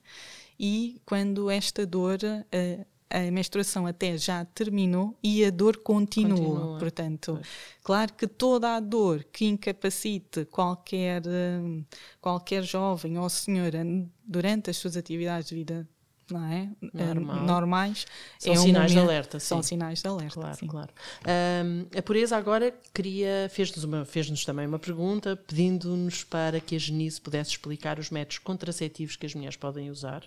e 0.60 1.02
quando 1.06 1.50
esta 1.50 1.86
dor 1.86 2.20
uh, 2.24 2.93
a 3.14 3.32
menstruação 3.32 3.86
até 3.86 4.18
já 4.18 4.44
terminou 4.44 5.16
e 5.22 5.46
a 5.46 5.52
dor 5.52 5.78
continua. 5.78 6.36
continua. 6.36 6.80
Portanto, 6.80 7.34
pois. 7.36 7.48
claro 7.84 8.14
que 8.14 8.28
toda 8.28 8.76
a 8.76 8.80
dor 8.80 9.24
que 9.32 9.46
incapacite 9.46 10.46
qualquer, 10.46 11.22
hum, 11.28 11.86
qualquer 12.20 12.64
jovem 12.64 13.20
ou 13.20 13.30
senhora 13.30 13.84
durante 14.26 14.72
as 14.72 14.78
suas 14.78 14.98
atividades 14.98 15.50
de 15.50 15.56
vida 15.56 15.88
não 16.34 16.46
é? 16.52 16.70
Normal. 16.94 17.44
normais. 17.46 18.06
São 18.40 18.54
é 18.54 18.60
um 18.60 18.62
sinais 18.64 18.92
de 18.92 18.98
momento- 18.98 19.10
alerta, 19.12 19.40
sim. 19.40 19.46
São 19.48 19.64
sinais 19.64 20.02
de 20.02 20.08
alerta, 20.08 20.34
Claro, 20.34 20.56
sim. 20.58 20.68
claro. 20.68 20.90
Ahm, 21.26 21.86
a 21.98 22.02
pureza 22.02 22.36
agora 22.38 22.74
queria 22.94 23.50
fez-nos 23.52 24.08
fez-nos 24.10 24.44
também 24.46 24.66
uma 24.68 24.80
pergunta 24.80 25.36
pedindo-nos 25.36 26.24
para 26.24 26.60
que 26.60 26.76
a 26.76 26.80
Genise 26.80 27.22
pudesse 27.22 27.52
explicar 27.52 28.00
os 28.00 28.10
métodos 28.10 28.40
contraceptivos 28.40 29.16
que 29.16 29.26
as 29.26 29.34
mulheres 29.36 29.56
podem 29.56 29.90
usar, 29.90 30.24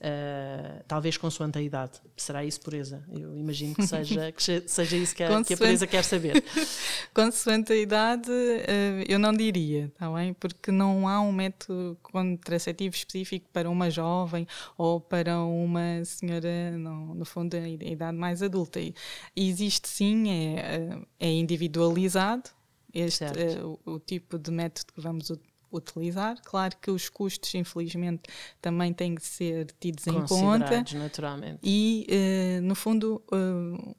ah, 0.00 0.82
talvez 0.88 1.16
consoante 1.16 1.58
a 1.58 1.62
idade. 1.62 1.92
Será 2.16 2.44
isso 2.44 2.60
pureza? 2.60 3.02
Eu 3.12 3.36
imagino 3.36 3.74
que 3.74 3.86
seja, 3.86 4.30
que 4.32 4.42
se- 4.42 4.64
seja 4.66 4.96
isso 4.96 5.14
que 5.14 5.22
a, 5.22 5.44
que 5.44 5.54
a 5.54 5.56
pureza 5.56 5.86
quer 5.86 6.02
saber. 6.04 6.42
Consoante 7.14 7.72
a 7.72 7.76
idade, 7.76 8.30
eh, 8.30 9.04
eu 9.08 9.18
não 9.18 9.32
diria, 9.32 9.86
está 9.86 10.10
bem? 10.10 10.32
Porque 10.34 10.70
não 10.70 11.06
há 11.06 11.20
um 11.20 11.32
método 11.32 11.96
contraceptivo 12.02 12.94
específico 12.94 13.46
para 13.52 13.68
uma 13.68 13.90
jovem 13.90 14.46
ou 14.78 15.00
para 15.00 15.41
uma 15.50 16.04
senhora, 16.04 16.70
no, 16.76 17.14
no 17.14 17.24
fundo, 17.24 17.54
a 17.56 17.68
idade 17.68 18.16
mais 18.16 18.42
adulta. 18.42 18.80
E 18.80 18.94
existe 19.36 19.88
sim, 19.88 20.28
é, 20.30 20.54
eh, 20.58 20.98
é 21.20 21.32
individualizado 21.32 22.50
este, 22.92 23.24
eh, 23.24 23.62
o, 23.64 23.78
o 23.86 23.98
tipo 23.98 24.38
de 24.38 24.50
método 24.50 24.92
que 24.92 25.00
vamos 25.00 25.30
ut- 25.30 25.42
utilizar. 25.72 26.36
Claro 26.44 26.76
que 26.80 26.90
os 26.90 27.08
custos, 27.08 27.54
infelizmente, 27.54 28.22
também 28.60 28.92
têm 28.92 29.14
que 29.14 29.22
ser 29.26 29.72
tidos 29.80 30.06
em 30.06 30.12
conta. 30.28 30.64
Naturalmente. 30.98 31.58
E, 31.62 32.06
eh, 32.08 32.60
no 32.60 32.74
fundo, 32.74 33.22
eh, 33.32 33.94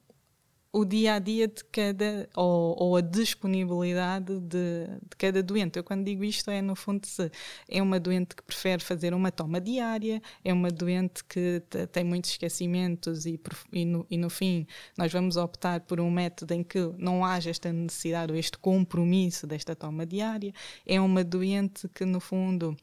o 0.75 0.83
dia 0.83 1.13
a 1.13 1.19
dia 1.19 1.47
de 1.47 1.63
cada, 1.65 2.27
ou, 2.35 2.75
ou 2.79 2.95
a 2.97 3.01
disponibilidade 3.01 4.39
de, 4.39 4.87
de 4.87 5.15
cada 5.19 5.43
doente. 5.43 5.77
Eu, 5.77 5.83
quando 5.83 6.03
digo 6.03 6.23
isto, 6.23 6.49
é 6.49 6.63
no 6.63 6.75
fundo 6.75 7.05
se 7.05 7.31
é 7.69 7.79
uma 7.81 7.99
doente 7.99 8.35
que 8.35 8.41
prefere 8.41 8.83
fazer 8.83 9.13
uma 9.13 9.31
toma 9.31 9.61
diária, 9.61 10.19
é 10.43 10.51
uma 10.51 10.69
doente 10.71 11.23
que 11.25 11.61
te- 11.69 11.85
tem 11.87 12.03
muitos 12.03 12.31
esquecimentos 12.31 13.27
e, 13.27 13.39
e 13.71 13.85
no, 13.85 14.05
e 14.09 14.17
no 14.17 14.31
fim 14.31 14.65
nós 14.97 15.11
vamos 15.13 15.37
optar 15.37 15.81
por 15.81 15.99
um 16.01 16.09
método 16.09 16.53
em 16.55 16.63
que 16.63 16.79
não 16.97 17.23
haja 17.23 17.51
esta 17.51 17.71
necessidade 17.71 18.31
ou 18.31 18.37
este 18.37 18.57
compromisso 18.57 19.45
desta 19.45 19.75
toma 19.75 20.07
diária, 20.07 20.51
é 20.87 20.99
uma 20.99 21.23
doente 21.23 21.87
que, 21.89 22.03
no 22.03 22.19
fundo, 22.19 22.75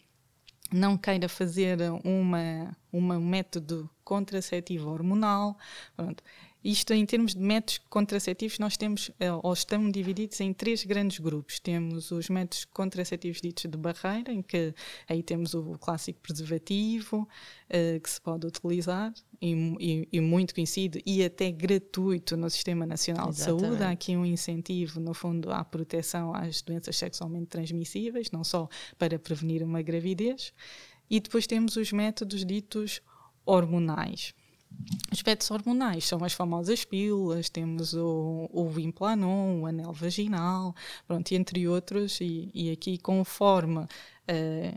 não 0.72 0.96
queira 0.96 1.28
fazer 1.28 1.78
uma, 2.04 2.76
uma 2.92 3.16
um 3.18 3.26
método 3.28 3.90
contraceptivo 4.04 4.90
hormonal. 4.90 5.56
Pronto. 5.96 6.22
Isto 6.62 6.92
em 6.92 7.06
termos 7.06 7.34
de 7.34 7.40
métodos 7.40 7.78
contraceptivos, 7.88 8.58
nós 8.58 8.76
temos, 8.76 9.10
eh, 9.18 9.32
ou 9.32 9.52
estamos 9.52 9.90
divididos 9.92 10.38
em 10.40 10.52
três 10.52 10.84
grandes 10.84 11.18
grupos. 11.18 11.58
Temos 11.58 12.10
os 12.10 12.28
métodos 12.28 12.66
contraceptivos 12.66 13.40
ditos 13.40 13.64
de 13.64 13.78
barreira, 13.78 14.30
em 14.30 14.42
que 14.42 14.74
aí 15.08 15.22
temos 15.22 15.54
o 15.54 15.78
clássico 15.78 16.20
preservativo, 16.20 17.26
eh, 17.68 17.98
que 17.98 18.10
se 18.10 18.20
pode 18.20 18.46
utilizar, 18.46 19.10
e, 19.40 19.52
e- 19.80 20.08
e 20.12 20.20
muito 20.20 20.54
conhecido, 20.54 20.98
e 21.06 21.24
até 21.24 21.50
gratuito 21.50 22.36
no 22.36 22.50
Sistema 22.50 22.84
Nacional 22.84 23.30
de 23.30 23.36
Saúde. 23.38 23.64
Há 23.64 23.68
Exatamente. 23.68 23.92
aqui 23.94 24.16
um 24.16 24.26
incentivo, 24.26 25.00
no 25.00 25.14
fundo, 25.14 25.50
à 25.50 25.64
proteção 25.64 26.34
às 26.34 26.60
doenças 26.60 26.94
sexualmente 26.94 27.46
transmissíveis, 27.46 28.30
não 28.30 28.44
só 28.44 28.68
para 28.98 29.18
prevenir 29.18 29.62
uma 29.62 29.80
gravidez. 29.80 30.52
E 31.08 31.20
depois 31.20 31.46
temos 31.46 31.76
os 31.76 31.90
métodos 31.90 32.44
ditos 32.44 33.00
hormonais. 33.46 34.34
Os 35.12 35.22
métodos 35.22 35.50
hormonais 35.50 36.06
são 36.06 36.22
as 36.24 36.32
famosas 36.32 36.84
pílulas, 36.84 37.48
temos 37.48 37.94
o, 37.94 38.48
o 38.52 38.78
Implanon, 38.78 39.60
o 39.60 39.66
anel 39.66 39.92
vaginal, 39.92 40.74
pronto, 41.06 41.32
entre 41.32 41.66
outros, 41.66 42.20
e, 42.20 42.50
e 42.54 42.70
aqui 42.70 42.96
conforme 42.96 43.86
eh, 44.26 44.74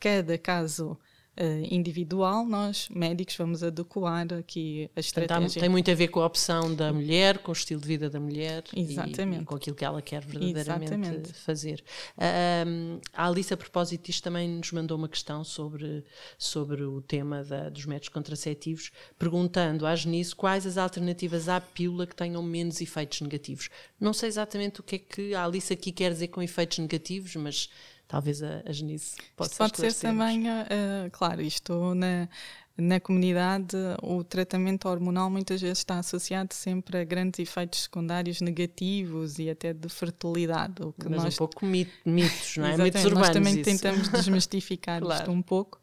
cada 0.00 0.36
caso 0.36 0.98
eh, 1.36 1.66
individual, 1.70 2.44
nós 2.44 2.88
médicos 2.90 3.34
vamos 3.36 3.62
adequar 3.62 4.26
aqui 4.34 4.90
a 4.94 5.00
estratégia. 5.00 5.60
tem 5.60 5.68
muito 5.68 5.90
a 5.90 5.94
ver 5.94 6.08
com 6.08 6.20
a 6.20 6.26
opção 6.26 6.74
da 6.74 6.92
mulher, 6.92 7.38
com 7.38 7.50
o 7.50 7.54
estilo 7.54 7.80
de 7.80 7.86
vida 7.88 8.10
da 8.10 8.20
mulher 8.20 8.62
e- 8.74 8.80
Exatamente. 8.82 9.42
e, 9.42 9.44
com 9.46 9.54
aquilo 9.56 9.74
que 9.74 9.84
ela 9.84 10.02
quer 10.02 10.24
verdadeiramente 10.24 10.92
Exatamente. 10.92 11.32
fazer. 11.32 11.82
Ahm, 12.18 12.98
a 13.14 13.26
Alice, 13.26 13.52
a 13.52 13.56
propósito 13.56 14.06
disto, 14.06 14.22
também 14.22 14.48
nos 14.48 14.70
mandou 14.72 14.96
uma 14.98 15.08
questão 15.08 15.42
sobre, 15.42 16.04
sobre 16.36 16.82
o 16.82 17.00
tema 17.00 17.42
da- 17.44 17.68
dos 17.68 17.86
métodos 17.86 18.10
contraceptivos, 18.10 18.90
perguntando 19.18 19.86
à 19.86 19.94
Genice 19.96 20.34
quais 20.34 20.66
as 20.66 20.76
alternativas 20.76 21.48
à 21.48 21.60
pílula 21.60 22.06
que 22.06 22.14
tenham 22.14 22.42
menos 22.42 22.80
efeitos 22.80 23.20
negativos. 23.22 23.70
Não 24.00 24.12
sei 24.12 24.28
exatamente 24.28 24.80
o 24.80 24.82
que 24.82 24.96
é 24.96 24.98
que 24.98 25.34
a 25.34 25.44
Alice 25.44 25.72
aqui 25.72 25.92
quer 25.92 26.12
dizer 26.12 26.28
com 26.28 26.42
efeitos 26.42 26.78
negativos, 26.78 27.34
mas 27.36 27.70
talvez 28.12 28.42
a, 28.42 28.62
a 28.66 28.72
Genice 28.72 29.16
possa 29.34 29.56
pode 29.56 29.78
ser 29.78 29.94
também, 29.94 30.46
eh, 30.48 31.08
claro, 31.10 31.40
isto 31.40 31.94
na, 31.94 32.28
na 32.76 33.00
comunidade, 33.00 33.74
o 34.02 34.22
tratamento 34.22 34.86
hormonal 34.86 35.30
muitas 35.30 35.62
vezes 35.62 35.78
está 35.78 35.98
associado 35.98 36.52
sempre 36.52 36.98
a 36.98 37.04
grandes 37.04 37.40
efeitos 37.40 37.84
secundários 37.84 38.42
negativos 38.42 39.38
e 39.38 39.48
até 39.48 39.72
de 39.72 39.88
fertilidade. 39.88 40.82
O 40.82 40.92
que 40.92 41.08
Mas 41.08 41.24
nós 41.24 41.34
um 41.34 41.38
pouco 41.38 41.64
mit- 41.64 41.90
mitos, 42.04 42.58
não 42.58 42.66
é? 42.66 42.76
Mitos 42.84 43.02
urbanos. 43.04 43.28
Nós 43.28 43.34
também 43.34 43.54
isso. 43.54 43.64
tentamos 43.64 44.08
desmistificar 44.12 45.00
Claro. 45.00 45.20
isto 45.22 45.30
um 45.32 45.40
pouco. 45.40 45.80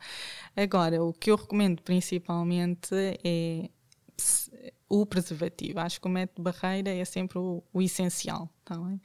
Agora, 0.56 1.04
o 1.04 1.12
que 1.14 1.32
eu 1.32 1.36
recomendo 1.36 1.82
principalmente 1.82 2.94
é 3.24 3.70
o 4.90 5.06
preservativo. 5.06 5.80
Acho 5.80 6.02
que 6.02 6.08
o 6.08 6.10
método 6.10 6.42
barreira 6.42 6.90
é 6.90 7.06
sempre 7.06 7.38
o, 7.38 7.64
o 7.72 7.82
essencial. 7.82 8.50
Tá 8.66 8.76
bem? 8.78 9.02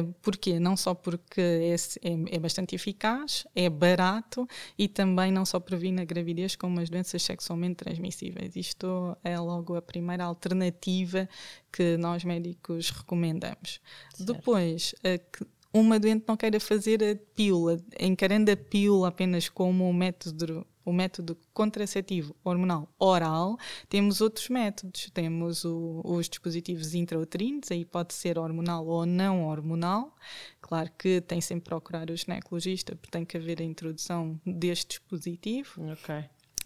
Uh, 0.00 0.12
porquê? 0.20 0.58
Não 0.58 0.76
só 0.76 0.92
porque 0.94 1.40
é, 1.40 1.74
é- 1.74 2.36
é 2.36 2.38
bastante 2.40 2.74
eficaz, 2.74 3.46
é 3.54 3.68
barato 3.70 4.48
e 4.76 4.88
também 4.88 5.30
não 5.30 5.44
só 5.44 5.60
previne 5.60 6.00
a 6.02 6.04
gravidez 6.04 6.56
como 6.56 6.80
as 6.80 6.90
doenças 6.90 7.22
sexualmente 7.22 7.76
transmissíveis. 7.76 8.56
Isto 8.56 9.16
é 9.22 9.38
logo 9.38 9.76
a 9.76 9.82
primeira 9.82 10.24
alternativa 10.24 11.28
que 11.72 11.96
nós 11.96 12.24
médicos 12.24 12.90
recomendamos. 12.90 13.80
Depois, 14.18 14.92
uh, 14.98 15.18
que 15.32 15.46
uma 15.72 16.00
doente 16.00 16.24
não 16.26 16.36
queira 16.36 16.58
fazer 16.58 17.02
a 17.04 17.14
pílula, 17.34 17.76
encarando 18.00 18.50
a 18.50 18.56
pílula 18.56 19.08
apenas 19.08 19.48
como 19.48 19.88
um 19.88 19.92
método, 19.92 20.66
o 20.86 20.92
método 20.92 21.36
contraceptivo 21.52 22.34
hormonal 22.42 22.88
oral, 22.98 23.58
temos 23.88 24.20
outros 24.22 24.48
métodos. 24.48 25.10
Temos 25.12 25.64
o- 25.64 26.00
os 26.04 26.28
dispositivos 26.28 26.94
intrauterinos, 26.94 27.70
aí 27.70 27.84
pode 27.84 28.14
ser 28.14 28.38
hormonal 28.38 28.86
ou 28.86 29.04
não 29.04 29.44
hormonal. 29.44 30.16
Claro 30.62 30.90
que 30.96 31.20
tem 31.20 31.40
sempre 31.40 31.64
que 31.64 31.68
procurar 31.70 32.08
o 32.10 32.16
ginecologista, 32.16 32.94
porque 32.96 33.10
tem 33.10 33.24
que 33.24 33.36
haver 33.36 33.60
a 33.60 33.64
introdução 33.64 34.40
deste 34.46 34.88
dispositivo. 34.98 35.82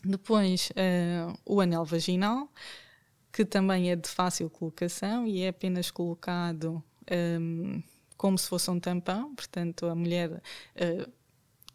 Depois, 0.04 0.70
eh, 0.76 1.26
o 1.44 1.60
anel 1.60 1.84
vaginal, 1.84 2.48
que 3.32 3.44
também 3.44 3.90
é 3.90 3.96
de 3.96 4.08
fácil 4.08 4.48
colocação 4.50 5.26
e 5.26 5.42
é 5.42 5.48
apenas 5.48 5.90
colocado 5.90 6.82
ehm, 7.06 7.82
como 8.16 8.36
se 8.38 8.48
fosse 8.48 8.70
um 8.70 8.78
tampão, 8.78 9.34
portanto, 9.34 9.86
a 9.86 9.94
mulher 9.94 10.42
eh, 10.76 11.08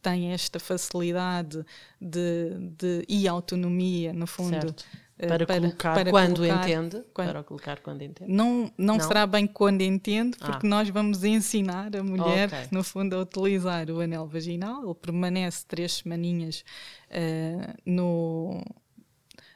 tem 0.09 0.31
esta 0.31 0.59
facilidade 0.59 1.65
de, 1.99 2.49
de, 2.77 3.05
e 3.09 3.27
autonomia, 3.27 4.13
no 4.13 4.27
fundo. 4.27 4.51
Certo. 4.51 4.85
eh, 5.17 5.27
Para, 5.27 5.45
colocar 5.45 5.93
para 5.95 6.11
quando 6.11 6.35
colocar- 6.41 6.69
entende. 6.69 7.03
quando- 7.13 7.27
Para 7.31 7.43
colocar 7.43 7.79
quando 7.79 8.01
entende. 8.01 8.31
não, 8.31 8.71
não, 8.77 8.97
Não? 8.97 9.07
será 9.07 9.25
bem 9.25 9.47
quando 9.47 9.81
entende, 9.81 10.37
porque 10.37 10.67
Ah. 10.67 10.69
nós 10.69 10.89
vamos 10.89 11.23
ensinar 11.23 11.95
a 11.95 12.03
mulher, 12.03 12.47
Ok. 12.49 12.59
no 12.71 12.83
fundo, 12.83 13.15
a 13.15 13.21
utilizar 13.21 13.89
o 13.89 14.01
anel 14.01 14.27
vaginal. 14.27 14.83
Ele 14.83 14.93
permanece 14.95 15.65
três 15.67 15.93
semaninhas 15.93 16.63
eh, 17.09 17.73
no, 17.85 18.61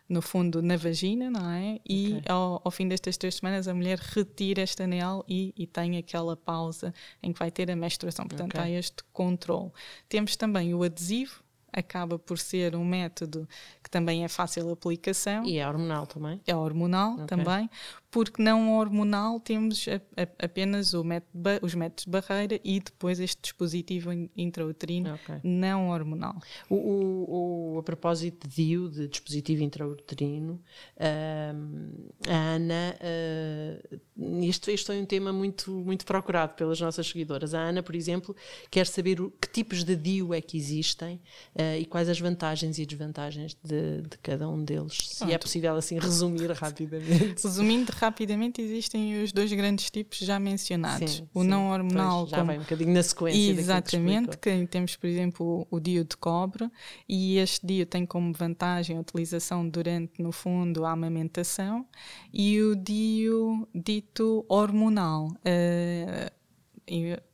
no 0.09 0.21
fundo, 0.23 0.61
na 0.61 0.75
vagina, 0.75 1.29
não 1.29 1.49
é? 1.51 1.79
E 1.87 2.15
Ok. 2.17 2.23
ao, 2.29 2.61
ao 2.65 2.71
fim 2.71 2.87
destas 2.87 3.15
três 3.15 3.35
semanas 3.35 3.67
a 3.67 3.73
mulher 3.75 3.99
retira 3.99 4.63
este 4.63 4.81
anel 4.83 5.23
e, 5.27 5.53
e 5.55 5.67
tem 5.67 5.97
aquela 5.97 6.35
pausa 6.35 6.91
em 7.21 7.31
que 7.31 7.37
vai 7.39 7.51
ter 7.51 7.69
a 7.69 7.75
menstruação. 7.75 8.25
Portanto, 8.27 8.55
Ok. 8.55 8.59
há 8.59 8.69
este 8.69 9.03
controle. 9.13 9.71
Temos 10.09 10.35
também 10.35 10.73
o 10.73 10.81
adesivo, 10.81 11.43
acaba 11.71 12.17
por 12.17 12.39
ser 12.39 12.75
um 12.75 12.83
método 12.83 13.47
que 13.83 13.89
também 13.91 14.23
é 14.23 14.27
fácil 14.27 14.65
de 14.65 14.71
aplicação 14.71 15.45
E 15.45 15.59
é 15.59 15.67
hormonal 15.67 16.07
também. 16.07 16.41
é 16.47 16.55
hormonal 16.55 17.13
Ok. 17.13 17.27
também, 17.27 17.69
porque 18.11 18.41
não 18.41 18.73
hormonal 18.73 19.39
temos 19.39 19.85
a- 19.87 20.21
a- 20.23 20.45
apenas 20.45 20.93
método 20.93 21.29
os 21.61 21.75
métodos 21.75 22.05
de 22.05 22.09
barreira 22.11 22.59
e 22.63 22.79
depois 22.79 23.19
este 23.19 23.39
dispositivo 23.41 24.11
in- 24.11 24.29
intrauterino 24.35 25.13
Ok. 25.13 25.35
não 25.43 25.89
hormonal. 25.89 26.35
O, 26.69 26.75
o- 26.75 27.75
o- 27.75 27.79
a 27.79 27.83
propósito 27.83 28.47
de 28.47 28.55
DIU, 28.55 28.89
de 28.89 29.07
dispositivo 29.07 29.63
intrauterino, 29.63 30.59
ahm, 30.99 31.91
a 32.27 32.35
Ana 32.55 32.95
ah, 33.01 33.97
este, 34.43 34.71
este 34.71 34.85
foi 34.87 34.99
um 35.01 35.05
tema 35.05 35.31
muito, 35.31 35.71
muito 35.71 36.05
procurado 36.05 36.53
pelas 36.55 36.79
nossas 36.79 37.07
seguidoras. 37.07 37.53
A 37.53 37.59
Ana, 37.59 37.81
por 37.81 37.95
exemplo, 37.95 38.35
quer 38.69 38.85
saber 38.87 39.21
o, 39.21 39.31
que 39.31 39.47
tipos 39.49 39.83
de 39.83 39.95
DIU 39.95 40.33
é 40.33 40.41
que 40.41 40.57
existem 40.57 41.15
uh, 41.55 41.77
e 41.79 41.85
quais 41.85 42.09
as 42.09 42.19
vantagens 42.19 42.77
e 42.79 42.85
desvantagens 42.85 43.55
de, 43.63 44.01
de 44.01 44.17
cada 44.21 44.47
um 44.49 44.63
deles. 44.63 44.97
Se 45.03 45.31
é 45.31 45.37
possível 45.37 45.75
assim 45.75 45.97
resumir 45.99 46.51
rapidamente. 46.53 47.43
Resumindo 47.43 47.91
rapidamente, 47.99 48.61
existem 48.61 49.21
os 49.21 49.31
dois 49.31 49.51
grandes 49.53 49.89
tipos 49.89 50.17
já 50.19 50.39
mencionados. 50.39 51.17
Sim, 51.17 51.29
o 51.33 51.41
sim. 51.41 51.47
não 51.47 51.69
hormonal. 51.69 52.19
Pois, 52.19 52.29
já 52.31 52.37
como... 52.37 52.47
vai 52.47 52.57
um 52.57 52.61
bocadinho 52.61 52.93
na 52.93 53.03
sequência. 53.03 53.51
Exatamente, 53.51 54.37
que, 54.37 54.59
que 54.59 54.67
temos, 54.67 54.95
por 54.95 55.07
exemplo, 55.07 55.67
o 55.69 55.79
DIU 55.79 56.03
de 56.03 56.17
cobre, 56.17 56.69
e 57.07 57.37
este 57.37 57.65
DIU 57.65 57.85
tem 57.85 58.05
como 58.05 58.33
vantagem 58.33 58.97
a 58.97 58.99
utilização 58.99 59.67
durante, 59.67 60.21
no 60.21 60.31
fundo, 60.31 60.85
a 60.85 60.91
amamentação, 60.91 61.85
e 62.33 62.61
o 62.61 62.75
DIU 62.75 63.67
dito 63.73 64.45
hormonal. 64.47 65.27
Uh, 65.27 66.39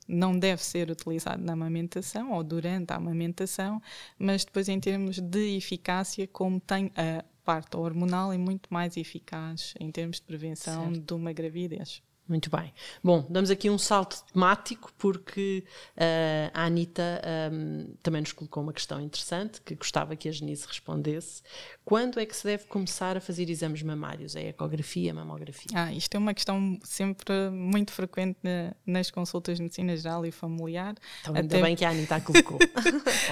não 0.07 0.37
deve 0.37 0.63
ser 0.63 0.91
utilizado 0.91 1.43
na 1.43 1.53
amamentação 1.53 2.33
ou 2.33 2.43
durante 2.43 2.91
a 2.91 2.97
amamentação, 2.97 3.81
mas 4.19 4.45
depois, 4.45 4.69
em 4.69 4.79
termos 4.79 5.19
de 5.19 5.55
eficácia, 5.57 6.27
como 6.27 6.59
tem 6.59 6.91
a 6.95 7.23
parte 7.45 7.77
hormonal, 7.77 8.33
é 8.33 8.37
muito 8.37 8.73
mais 8.73 8.97
eficaz 8.97 9.73
em 9.79 9.91
termos 9.91 10.17
de 10.17 10.23
prevenção 10.23 10.91
certo. 10.91 11.05
de 11.05 11.13
uma 11.13 11.31
gravidez. 11.31 12.01
Muito 12.27 12.49
bem. 12.49 12.73
Bom, 13.03 13.23
damos 13.29 13.51
aqui 13.51 13.69
um 13.69 13.77
salto 13.77 14.23
temático 14.33 14.91
porque 14.97 15.63
uh, 15.95 16.49
a 16.55 16.65
Anitta 16.65 17.21
um, 17.51 17.93
também 18.01 18.21
nos 18.21 18.31
colocou 18.31 18.63
uma 18.63 18.73
questão 18.73 18.99
interessante 18.99 19.61
que 19.61 19.75
gostava 19.75 20.15
que 20.15 20.27
a 20.27 20.31
Genise 20.31 20.65
respondesse. 20.65 21.43
Quando 21.83 22.19
é 22.19 22.25
que 22.25 22.35
se 22.35 22.43
deve 22.43 22.65
começar 22.65 23.15
a 23.15 23.21
fazer 23.21 23.47
exames 23.47 23.83
mamários? 23.83 24.35
A 24.35 24.41
ecografia, 24.41 25.11
a 25.11 25.13
mamografia? 25.13 25.69
Ah, 25.75 25.93
isto 25.93 26.15
é 26.15 26.17
uma 26.17 26.33
questão 26.33 26.79
sempre 26.83 27.51
muito 27.51 27.91
frequente 27.91 28.39
na, 28.41 28.73
nas 28.87 29.11
consultas 29.11 29.57
de 29.57 29.63
medicina 29.63 29.95
geral 29.95 30.25
e 30.25 30.31
familiar. 30.31 30.95
Então, 31.21 31.35
ainda 31.35 31.61
bem 31.61 31.75
que 31.75 31.85
a 31.85 31.91
Anitta 31.93 32.15
a 32.15 32.21
colocou. 32.21 32.57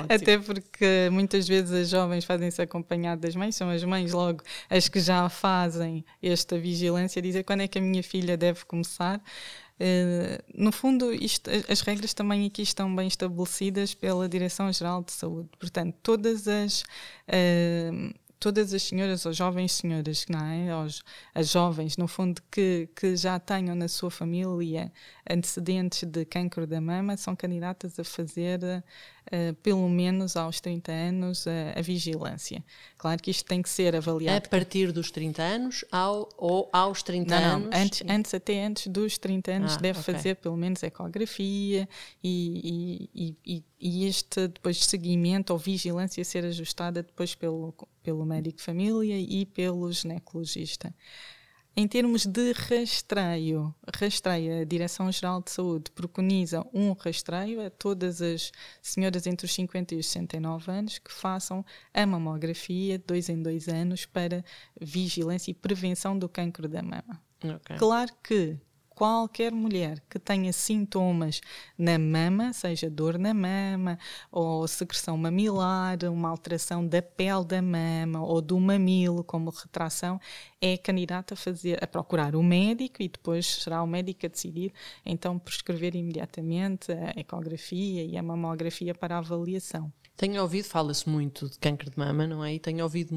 Até 0.07 0.37
porque 0.37 1.09
muitas 1.11 1.47
vezes 1.47 1.71
as 1.71 1.89
jovens 1.89 2.25
fazem-se 2.25 2.61
acompanhar 2.61 3.17
das 3.17 3.35
mães, 3.35 3.55
são 3.55 3.71
as 3.71 3.83
mães 3.83 4.13
logo 4.13 4.43
as 4.69 4.87
que 4.87 4.99
já 4.99 5.27
fazem 5.29 6.05
esta 6.21 6.59
vigilância, 6.59 7.19
dizer 7.23 7.43
quando 7.43 7.61
é 7.61 7.67
que 7.67 7.79
a 7.79 7.81
minha 7.81 8.03
filha 8.03 8.37
deve 8.37 8.63
começar. 8.65 8.82
Uh, 9.79 10.43
no 10.53 10.71
fundo, 10.71 11.11
isto, 11.13 11.49
as 11.67 11.81
regras 11.81 12.13
também 12.13 12.45
aqui 12.45 12.61
estão 12.61 12.95
bem 12.95 13.07
estabelecidas 13.07 13.93
pela 13.93 14.29
Direção-Geral 14.29 15.03
de 15.03 15.11
Saúde. 15.11 15.49
Portanto, 15.59 15.95
todas 16.01 16.47
as. 16.47 16.83
Uh, 17.27 18.13
todas 18.43 18.73
as 18.73 18.83
senhoras 18.83 19.25
ou 19.25 19.31
jovens 19.31 19.71
senhoras, 19.71 20.25
não 20.27 20.45
é? 20.45 20.67
as 21.33 21.49
jovens, 21.49 21.95
no 21.95 22.09
fundo, 22.09 22.41
que, 22.51 22.89
que 22.93 23.15
já 23.15 23.39
tenham 23.39 23.73
na 23.73 23.87
sua 23.87 24.11
família 24.11 24.91
antecedentes 25.29 26.03
de 26.03 26.25
cancro 26.25 26.67
da 26.67 26.81
mama, 26.81 27.15
são 27.15 27.37
candidatas 27.37 27.97
a 27.97 28.03
fazer 28.03 28.83
uh, 29.27 29.53
pelo 29.55 29.87
menos 29.89 30.35
aos 30.35 30.59
30 30.59 30.91
anos, 30.91 31.45
uh, 31.45 31.49
a 31.77 31.81
vigilância. 31.81 32.63
Claro 32.97 33.21
que 33.21 33.31
isto 33.31 33.45
tem 33.45 33.61
que 33.61 33.69
ser 33.69 33.95
avaliado. 33.95 34.45
A 34.45 34.49
partir 34.49 34.91
dos 34.91 35.11
30 35.11 35.41
anos 35.41 35.85
ao, 35.91 36.29
ou 36.37 36.69
aos 36.71 37.03
30 37.03 37.39
não, 37.39 37.55
anos? 37.55 37.69
Não, 37.69 37.81
antes, 37.81 38.03
antes, 38.07 38.33
até 38.33 38.65
antes 38.65 38.87
dos 38.87 39.17
30 39.17 39.51
anos, 39.51 39.73
ah, 39.75 39.79
deve 39.79 39.99
okay. 39.99 40.13
fazer 40.13 40.35
pelo 40.35 40.57
menos 40.57 40.81
ecografia 40.83 41.87
e, 42.23 43.07
e, 43.13 43.37
e, 43.45 43.63
e 43.79 44.05
este 44.05 44.47
depois 44.47 44.83
seguimento 44.83 45.53
ou 45.53 45.59
vigilância 45.59 46.23
ser 46.23 46.45
ajustada 46.45 47.03
depois 47.03 47.35
pelo, 47.35 47.73
pelo 48.01 48.25
médico 48.25 48.57
de 48.57 48.63
família 48.63 49.17
e 49.19 49.45
pelo 49.45 49.91
ginecologista. 49.91 50.93
Em 51.75 51.87
termos 51.87 52.27
de 52.27 52.51
rastreio, 52.51 53.73
rastreio, 53.99 54.61
a 54.61 54.63
Direção-Geral 54.63 55.41
de 55.41 55.49
Saúde 55.49 55.89
preconiza 55.89 56.63
um 56.71 56.91
rastreio 56.93 57.65
a 57.65 57.69
todas 57.71 58.21
as 58.21 58.51
senhoras 58.79 59.25
entre 59.25 59.47
os 59.47 59.53
50 59.53 59.95
e 59.95 59.97
os 59.97 60.05
69 60.05 60.71
anos 60.71 60.99
que 60.99 61.11
façam 61.11 61.65
a 61.91 62.05
mamografia 62.05 62.99
de 62.99 63.03
dois 63.03 63.27
em 63.27 63.41
dois 63.41 63.67
anos 63.67 64.05
para 64.05 64.45
vigilância 64.79 65.49
e 65.49 65.55
prevenção 65.55 66.17
do 66.17 66.29
cancro 66.29 66.67
da 66.67 66.83
mama. 66.83 67.19
Okay. 67.43 67.77
Claro 67.77 68.11
que 68.23 68.55
qualquer 68.95 69.51
mulher 69.51 70.01
que 70.09 70.19
tenha 70.19 70.51
sintomas 70.53 71.41
na 71.77 71.97
mama, 71.97 72.53
seja 72.53 72.89
dor 72.89 73.17
na 73.17 73.33
mama, 73.33 73.97
ou 74.31 74.67
secreção 74.67 75.17
mamilar, 75.17 75.97
uma 76.05 76.29
alteração 76.29 76.85
da 76.85 77.01
pele 77.01 77.45
da 77.45 77.61
mama 77.61 78.23
ou 78.23 78.41
do 78.41 78.59
mamilo, 78.59 79.23
como 79.23 79.49
retração, 79.49 80.19
é 80.61 80.77
candidata 80.77 81.33
a, 81.33 81.37
fazer, 81.37 81.83
a 81.83 81.87
procurar 81.87 82.35
o 82.35 82.43
médico 82.43 83.01
e 83.01 83.09
depois 83.09 83.45
será 83.45 83.81
o 83.83 83.87
médico 83.87 84.25
a 84.25 84.29
decidir, 84.29 84.73
então 85.05 85.37
prescrever 85.39 85.95
imediatamente 85.95 86.91
a 86.91 87.19
ecografia 87.19 88.03
e 88.03 88.17
a 88.17 88.23
mamografia 88.23 88.93
para 88.93 89.17
avaliação. 89.17 89.91
Tenho 90.15 90.41
ouvido, 90.43 90.65
fala-se 90.65 91.09
muito 91.09 91.49
de 91.49 91.57
câncer 91.57 91.89
de 91.89 91.97
mama, 91.97 92.27
não 92.27 92.43
é? 92.45 92.53
E 92.53 92.59
tenho 92.59 92.83
ouvido 92.83 93.15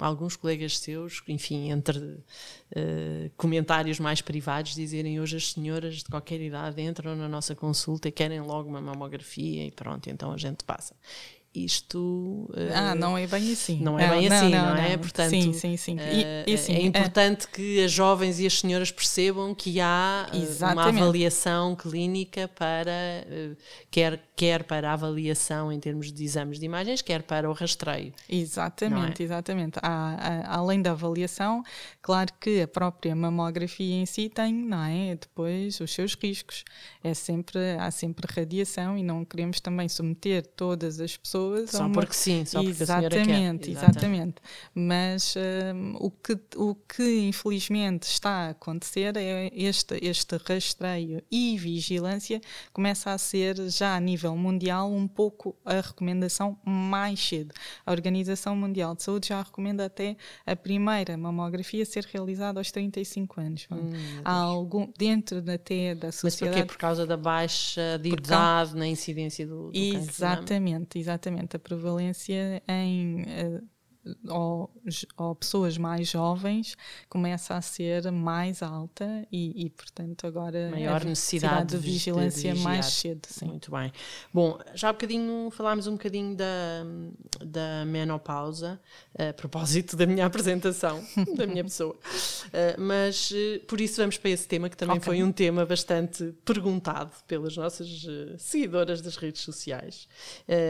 alguns 0.00 0.34
colegas 0.34 0.78
seus, 0.78 1.22
enfim, 1.28 1.70
entre 1.70 1.98
uh, 1.98 3.30
comentários 3.36 4.00
mais 4.00 4.20
privados, 4.20 4.74
dizerem 4.74 5.20
hoje 5.20 5.36
as 5.36 5.52
senhoras 5.52 5.96
de 5.96 6.04
qualquer 6.04 6.40
idade 6.40 6.82
entram 6.82 7.14
na 7.14 7.28
nossa 7.28 7.54
consulta 7.54 8.08
e 8.08 8.12
querem 8.12 8.40
logo 8.40 8.68
uma 8.68 8.80
mamografia 8.80 9.64
e 9.66 9.70
pronto, 9.70 10.10
então 10.10 10.32
a 10.32 10.36
gente 10.36 10.64
passa 10.64 10.94
isto 11.54 12.50
ah, 12.74 12.94
não 12.94 13.16
é 13.16 13.26
bem 13.26 13.52
assim. 13.52 13.78
Não 13.80 13.98
é 13.98 14.08
bem 14.08 14.28
não, 14.28 14.36
assim, 14.36 14.48
não, 14.48 14.74
não, 14.74 14.76
é? 14.76 14.96
Portanto, 14.96 15.30
sim, 15.30 15.52
sim, 15.52 15.76
sim. 15.76 15.96
E, 16.00 16.50
e, 16.50 16.56
sim 16.56 16.74
é 16.74 16.82
importante 16.82 17.46
é... 17.46 17.54
que 17.54 17.84
as 17.84 17.92
jovens 17.92 18.40
e 18.40 18.46
as 18.46 18.58
senhoras 18.58 18.90
percebam 18.90 19.54
que 19.54 19.78
há 19.78 20.28
Exatamente. 20.32 20.96
uma 20.96 21.02
avaliação 21.02 21.76
clínica 21.76 22.48
para 22.48 22.82
quer, 23.90 24.18
quer 24.34 24.64
para 24.64 24.90
a 24.90 24.94
avaliação 24.94 25.70
em 25.70 25.78
termos 25.78 26.10
de 26.10 26.24
exames 26.24 26.58
de 26.58 26.64
imagens, 26.64 27.02
quer 27.02 27.22
para 27.22 27.48
o 27.48 27.52
rastreio. 27.52 28.14
Exatamente, 28.28 29.22
é? 29.22 29.24
exatamente. 29.26 29.78
Há, 29.82 30.46
há, 30.46 30.56
além 30.56 30.80
da 30.80 30.92
avaliação, 30.92 31.62
claro 32.00 32.32
que 32.40 32.62
a 32.62 32.68
própria 32.68 33.14
mamografia 33.14 33.96
em 33.96 34.06
si 34.06 34.30
tem, 34.30 34.54
não 34.54 34.82
é? 34.84 35.16
Depois 35.16 35.80
os 35.80 35.92
seus 35.92 36.14
riscos. 36.14 36.64
É 37.04 37.12
sempre, 37.12 37.58
há 37.78 37.90
sempre 37.90 38.26
radiação 38.34 38.96
e 38.96 39.02
não 39.02 39.22
queremos 39.22 39.60
também 39.60 39.88
submeter 39.88 40.46
todas 40.46 40.98
as 40.98 41.14
pessoas 41.14 41.41
pessoas. 41.42 41.70
Só 41.70 41.86
uma... 41.86 41.92
porque 41.92 42.14
sim, 42.14 42.44
só 42.44 42.62
porque 42.62 42.82
exatamente, 42.82 43.14
a 43.14 43.20
Exatamente, 43.22 43.70
exatamente. 43.70 44.34
Mas 44.74 45.34
um, 45.36 45.96
o, 45.96 46.10
que, 46.10 46.38
o 46.56 46.74
que 46.74 47.20
infelizmente 47.20 48.04
está 48.04 48.30
a 48.30 48.48
acontecer 48.50 49.16
é 49.16 49.50
este, 49.54 49.98
este 50.02 50.36
rastreio 50.46 51.22
e 51.30 51.56
vigilância 51.58 52.40
começa 52.72 53.10
a 53.10 53.18
ser 53.18 53.56
já 53.68 53.96
a 53.96 54.00
nível 54.00 54.36
mundial 54.36 54.90
um 54.90 55.06
pouco 55.06 55.56
a 55.64 55.80
recomendação 55.80 56.58
mais 56.64 57.20
cedo. 57.20 57.54
A 57.84 57.92
Organização 57.92 58.56
Mundial 58.56 58.94
de 58.94 59.02
Saúde 59.02 59.28
já 59.28 59.42
recomenda 59.42 59.86
até 59.86 60.16
a 60.46 60.54
primeira 60.54 61.16
mamografia 61.16 61.84
ser 61.84 62.04
realizada 62.04 62.60
aos 62.60 62.70
35 62.70 63.40
anos. 63.40 63.66
Hum, 63.70 63.92
Há 64.24 64.32
algum, 64.32 64.88
dentro 64.96 65.38
até 65.38 65.94
da 65.94 66.12
sociedade... 66.12 66.24
Mas 66.24 66.36
porquê? 66.38 66.64
Por 66.64 66.76
causa 66.76 67.06
da 67.06 67.16
baixa 67.16 67.98
de 67.98 68.10
idade 68.10 68.74
na 68.76 68.86
incidência 68.86 69.46
do, 69.46 69.70
do 69.70 69.78
Exatamente, 69.78 70.98
exatamente 70.98 71.31
exatamente 71.32 71.56
a 71.56 71.58
prevalência 71.58 72.62
em 72.68 73.22
uh, 73.22 73.68
ou, 74.28 74.70
ou, 75.16 75.34
pessoas 75.34 75.78
mais 75.78 76.08
jovens 76.08 76.76
começa 77.08 77.54
a 77.54 77.62
ser 77.62 78.10
mais 78.10 78.60
alta 78.62 79.26
e, 79.30 79.66
e 79.66 79.70
portanto 79.70 80.26
agora 80.26 80.70
maior 80.70 81.04
necessidade, 81.04 81.76
de 81.76 81.78
vigilância 81.78 82.52
de 82.52 82.60
mais 82.60 82.86
cedo 82.86 83.26
sim. 83.28 83.46
muito 83.46 83.70
bem 83.70 83.92
bom 84.34 84.58
já 84.74 84.88
há 84.88 84.92
bocadinho 84.92 85.50
falámos 85.52 85.86
um 85.86 85.92
bocadinho 85.92 86.34
da, 86.34 86.84
da 87.44 87.84
menopausa 87.86 88.80
a 89.16 89.32
propósito 89.32 89.96
da 89.96 90.04
minha 90.04 90.26
apresentação 90.26 91.02
da 91.36 91.46
minha 91.46 91.62
pessoa 91.62 91.94
uh, 91.94 92.80
mas 92.80 93.30
uh, 93.30 93.60
por 93.68 93.80
isso 93.80 94.00
vamos 94.00 94.18
para 94.18 94.30
esse 94.30 94.48
tema 94.48 94.68
que 94.68 94.76
também 94.76 94.96
okay. 94.96 95.06
foi 95.06 95.22
um 95.22 95.30
tema 95.30 95.64
bastante 95.64 96.34
perguntado 96.44 97.12
pelas 97.28 97.56
nossas 97.56 98.04
seguidoras 98.38 99.00
das 99.00 99.16
redes 99.16 99.42
sociais 99.42 100.08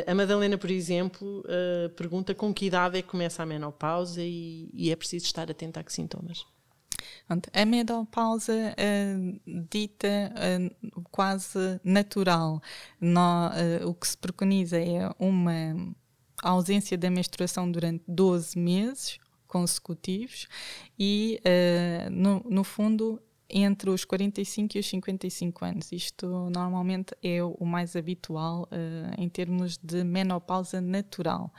a 0.06 0.14
Madalena 0.14 0.58
por 0.58 0.70
exemplo 0.70 1.42
pergunta 1.96 2.34
com 2.34 2.52
que 2.52 2.66
idade 2.66 2.98
é 2.98 3.02
que 3.02 3.21
começa 3.22 3.42
a 3.42 3.46
menopausa 3.46 4.20
e, 4.20 4.68
e 4.72 4.90
é 4.90 4.96
preciso 4.96 5.26
estar 5.26 5.48
atento 5.48 5.78
a 5.78 5.84
que 5.84 5.92
sintomas. 5.92 6.44
A 7.52 7.64
menopausa 7.64 8.52
uh, 8.52 9.40
dita 9.70 10.32
uh, 10.34 11.02
quase 11.10 11.80
natural. 11.84 12.60
No, 13.00 13.48
uh, 13.48 13.88
o 13.88 13.94
que 13.94 14.08
se 14.08 14.18
preconiza 14.18 14.78
é 14.78 15.08
uma 15.20 15.94
ausência 16.42 16.98
da 16.98 17.10
menstruação 17.10 17.70
durante 17.70 18.02
12 18.08 18.58
meses 18.58 19.18
consecutivos 19.46 20.48
e, 20.98 21.38
no, 22.10 22.42
no 22.48 22.64
fundo, 22.64 23.20
entre 23.52 23.90
os 23.90 24.04
45 24.04 24.76
e 24.76 24.80
os 24.80 24.88
55 24.88 25.64
anos. 25.64 25.92
Isto 25.92 26.26
normalmente 26.50 27.14
é 27.22 27.42
o 27.42 27.64
mais 27.64 27.94
habitual 27.94 28.62
uh, 28.62 29.20
em 29.20 29.28
termos 29.28 29.76
de 29.76 30.02
menopausa 30.02 30.80
natural. 30.80 31.52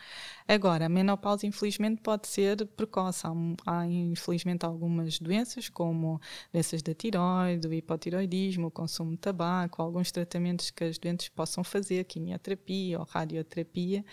Agora, 0.48 0.88
a 0.88 0.90
menopausa, 0.90 1.46
infelizmente, 1.46 2.02
pode 2.02 2.28
ser 2.28 2.66
precoce. 2.76 3.28
Há, 3.28 3.32
há, 3.66 3.88
infelizmente, 3.88 4.66
algumas 4.66 5.20
doenças, 5.20 5.70
como 5.70 6.20
doenças 6.52 6.82
da 6.82 6.94
tiroide, 6.94 7.68
o 7.68 7.74
hipotiroidismo, 7.74 8.68
o 8.68 8.72
consumo 8.72 9.12
de 9.12 9.18
tabaco, 9.18 9.82
alguns 9.82 10.12
tratamentos 10.12 10.72
que 10.72 10.84
as 10.84 10.98
doentes 10.98 11.30
possam 11.30 11.64
fazer, 11.64 12.04
quimioterapia 12.06 13.00
ou 13.00 13.06
radioterapia, 13.06 14.04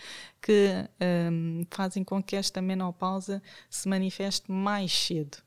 que 0.41 0.69
um, 1.31 1.63
fazem 1.71 2.03
com 2.03 2.21
que 2.21 2.35
esta 2.35 2.61
menopausa 2.61 3.41
se 3.69 3.89
manifeste 3.89 4.51
mais 4.51 4.91
cedo. 4.91 5.37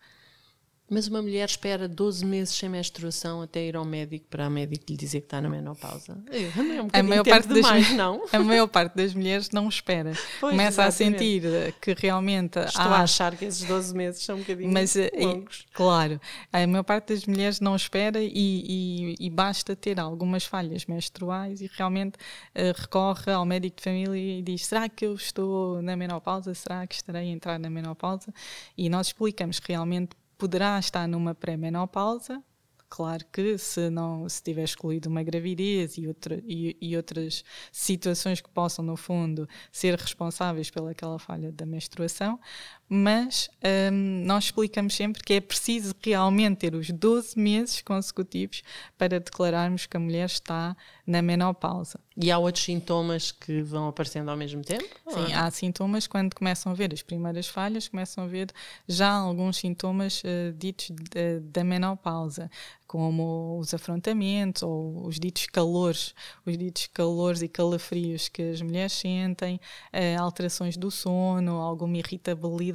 Mas 0.94 1.09
uma 1.09 1.20
mulher 1.20 1.48
espera 1.48 1.88
12 1.88 2.24
meses 2.24 2.54
sem 2.54 2.68
menstruação 2.68 3.42
até 3.42 3.66
ir 3.66 3.74
ao 3.74 3.85
médico 3.85 4.26
para 4.30 4.46
a 4.46 4.50
médico 4.50 4.85
lhe 4.88 4.96
dizer 4.96 5.22
que 5.22 5.26
está 5.26 5.40
na 5.40 5.48
menopausa. 5.48 6.16
É, 6.30 6.42
é 6.42 6.83
um 6.83 6.88
a 6.92 7.02
maior 7.02 7.24
parte 7.24 7.48
demais, 7.48 7.88
das, 7.88 7.96
não? 7.96 8.24
A 8.33 8.38
maior 8.38 8.68
parte 8.68 8.94
das 8.94 9.12
mulheres 9.12 9.50
não 9.50 9.68
espera. 9.68 10.12
Pois, 10.40 10.52
Começa 10.52 10.85
exatamente. 10.85 11.16
a 11.16 11.50
sentir 11.50 11.74
que 11.80 11.94
realmente 11.94 12.61
Estou 12.61 12.83
há... 12.83 12.98
a 12.98 13.02
achar 13.02 13.35
que 13.37 13.44
esses 13.44 13.64
12 13.66 13.92
meses 13.92 14.22
são 14.22 14.37
um 14.37 14.38
bocadinho 14.38 14.72
mas, 14.72 14.94
eh, 14.94 15.11
longos. 15.16 15.66
E, 15.68 15.72
claro, 15.72 16.20
a 16.52 16.64
maior 16.64 16.85
parte 16.85 17.12
das 17.12 17.26
mulheres 17.26 17.59
não 17.59 17.74
espera 17.74 18.22
e, 18.22 18.30
e, 18.33 19.14
e 19.18 19.30
basta 19.30 19.74
ter 19.74 19.98
algumas 19.98 20.44
falhas 20.44 20.87
menstruais 20.87 21.61
e 21.61 21.68
realmente 21.76 22.14
uh, 22.54 22.80
recorre 22.80 23.33
ao 23.33 23.44
médico 23.44 23.78
de 23.78 23.83
família 23.83 24.38
e 24.38 24.42
diz: 24.42 24.64
será 24.66 24.88
que 24.88 25.04
eu 25.04 25.14
estou 25.14 25.83
na 25.83 25.96
menopausa? 25.96 26.54
Será 26.54 26.87
que 26.87 26.94
estarei 26.94 27.30
a 27.30 27.33
entrar 27.33 27.59
na 27.59 27.68
menopausa? 27.68 28.33
E 28.78 28.88
nós 28.88 29.09
explicamos 29.09 29.59
realmente 29.59 30.14
poderá 30.44 30.78
estar 30.78 31.09
numa 31.09 31.35
pré-menopausa. 31.35 32.44
Claro 32.90 33.24
que 33.33 33.57
se 33.57 33.88
não 33.88 34.28
se 34.28 34.42
tiver 34.42 34.64
excluído 34.64 35.09
uma 35.09 35.22
gravidez 35.22 35.96
e, 35.96 36.07
outra, 36.07 36.38
e, 36.44 36.76
e, 36.83 36.94
outras 36.94 37.42
situações 37.72 38.42
que 38.42 38.50
possam, 38.50 38.85
no 38.85 38.94
fundo, 38.94 39.48
ser 39.72 39.98
responsáveis 39.98 40.70
pelaquela 40.70 41.18
falha 41.18 41.50
da 41.50 41.64
menstruação, 41.64 42.38
mas 42.88 43.48
um, 43.92 44.24
nós 44.24 44.44
explicamos 44.44 44.94
sempre 44.94 45.22
que 45.22 45.34
é 45.34 45.40
preciso 45.40 45.94
realmente 46.02 46.58
ter 46.58 46.74
os 46.74 46.90
12 46.90 47.38
meses 47.38 47.80
consecutivos 47.80 48.62
para 48.98 49.18
declararmos 49.18 49.86
que 49.86 49.96
a 49.96 50.00
mulher 50.00 50.26
está 50.26 50.76
na 51.06 51.22
menopausa. 51.22 51.98
E 52.16 52.30
há 52.30 52.38
outros 52.38 52.64
sintomas 52.64 53.32
que 53.32 53.62
vão 53.62 53.88
aparecendo 53.88 54.30
ao 54.30 54.36
mesmo 54.36 54.62
tempo? 54.62 54.84
Sim, 55.08 55.32
há 55.32 55.50
sintomas 55.50 56.06
quando 56.06 56.34
começam 56.34 56.70
a 56.70 56.74
ver 56.74 56.92
as 56.92 57.02
primeiras 57.02 57.48
falhas, 57.48 57.88
começam 57.88 58.24
a 58.24 58.26
ver 58.26 58.48
já 58.86 59.10
alguns 59.10 59.56
sintomas 59.56 60.22
uh, 60.22 60.52
ditos 60.56 60.90
de, 60.90 61.40
da 61.40 61.64
menopausa, 61.64 62.48
como 62.86 63.58
os 63.58 63.74
afrontamentos 63.74 64.62
ou 64.62 65.04
os 65.06 65.18
ditos 65.18 65.46
calores, 65.46 66.14
os 66.46 66.56
ditos 66.56 66.86
calores 66.86 67.42
e 67.42 67.48
calafrios 67.48 68.28
que 68.28 68.42
as 68.42 68.62
mulheres 68.62 68.92
sentem, 68.92 69.56
uh, 69.92 70.22
alterações 70.22 70.76
do 70.76 70.90
sono, 70.92 71.56
alguma 71.60 71.96
irritabilidade 71.96 72.73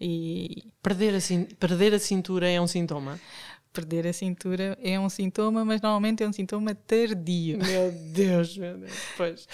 e 0.00 0.64
perder 0.82 1.14
a, 1.14 1.56
perder 1.56 1.94
a 1.94 1.98
cintura 1.98 2.48
é 2.48 2.60
um 2.60 2.66
sintoma 2.66 3.18
perder 3.72 4.06
a 4.06 4.12
cintura 4.12 4.76
é 4.82 4.98
um 4.98 5.08
sintoma, 5.08 5.64
mas 5.64 5.80
normalmente 5.80 6.22
é 6.22 6.28
um 6.28 6.32
sintoma 6.32 6.74
tardio. 6.74 7.58
Meu 7.64 7.92
Deus, 7.92 8.56
meu 8.56 8.76
Deus. 8.78 8.92
Pois, 9.16 9.48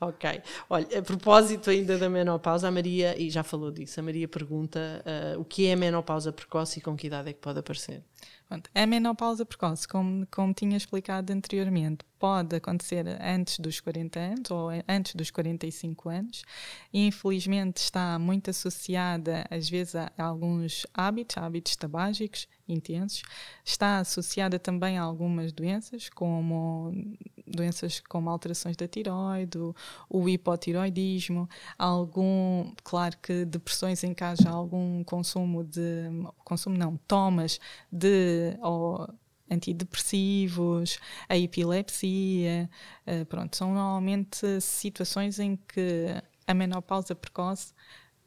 ok. 0.00 0.42
Olha, 0.68 0.98
a 0.98 1.02
propósito 1.02 1.70
ainda 1.70 1.96
da 1.96 2.08
menopausa, 2.08 2.68
a 2.68 2.70
Maria, 2.70 3.20
e 3.20 3.30
já 3.30 3.42
falou 3.42 3.70
disso, 3.70 3.98
a 3.98 4.02
Maria 4.02 4.28
pergunta 4.28 5.02
uh, 5.36 5.40
o 5.40 5.44
que 5.44 5.66
é 5.66 5.72
a 5.72 5.76
menopausa 5.76 6.32
precoce 6.32 6.78
e 6.78 6.82
com 6.82 6.96
que 6.96 7.06
idade 7.06 7.30
é 7.30 7.32
que 7.32 7.40
pode 7.40 7.58
aparecer? 7.58 8.02
Pronto, 8.48 8.70
a 8.74 8.86
menopausa 8.86 9.46
precoce, 9.46 9.88
como, 9.88 10.26
como 10.26 10.52
tinha 10.52 10.76
explicado 10.76 11.32
anteriormente, 11.32 12.04
pode 12.18 12.54
acontecer 12.54 13.06
antes 13.20 13.58
dos 13.58 13.80
40 13.80 14.20
anos 14.20 14.50
ou 14.50 14.68
antes 14.86 15.14
dos 15.14 15.30
45 15.30 16.08
anos. 16.08 16.44
Infelizmente 16.92 17.78
está 17.78 18.18
muito 18.18 18.50
associada, 18.50 19.46
às 19.50 19.68
vezes, 19.68 19.94
a, 19.94 20.12
alguns 20.18 20.86
hábitos, 20.92 21.36
hábitos 21.38 21.76
tabágicos 21.76 22.46
intensos. 22.68 23.22
Está 23.64 23.98
associada 23.98 24.58
também 24.58 24.98
a 24.98 25.02
algumas 25.02 25.50
doenças, 25.52 26.08
como 26.10 26.92
doenças 27.52 28.00
como 28.00 28.28
alterações 28.28 28.76
da 28.76 28.88
tiroide, 28.88 29.58
o 30.08 30.28
hipotiroidismo, 30.28 31.48
algum, 31.78 32.72
claro 32.82 33.16
que 33.22 33.44
depressões 33.44 34.02
em 34.02 34.14
haja 34.20 34.50
algum 34.50 35.04
consumo 35.04 35.62
de, 35.64 36.08
consumo 36.44 36.76
não, 36.76 36.96
tomas 37.06 37.60
de 37.90 38.56
ou, 38.60 39.08
antidepressivos, 39.50 40.98
a 41.28 41.36
epilepsia, 41.36 42.70
uh, 43.06 43.24
pronto, 43.26 43.56
são 43.56 43.74
normalmente 43.74 44.60
situações 44.60 45.38
em 45.38 45.56
que 45.56 46.06
a 46.46 46.54
menopausa 46.54 47.14
precoce 47.14 47.72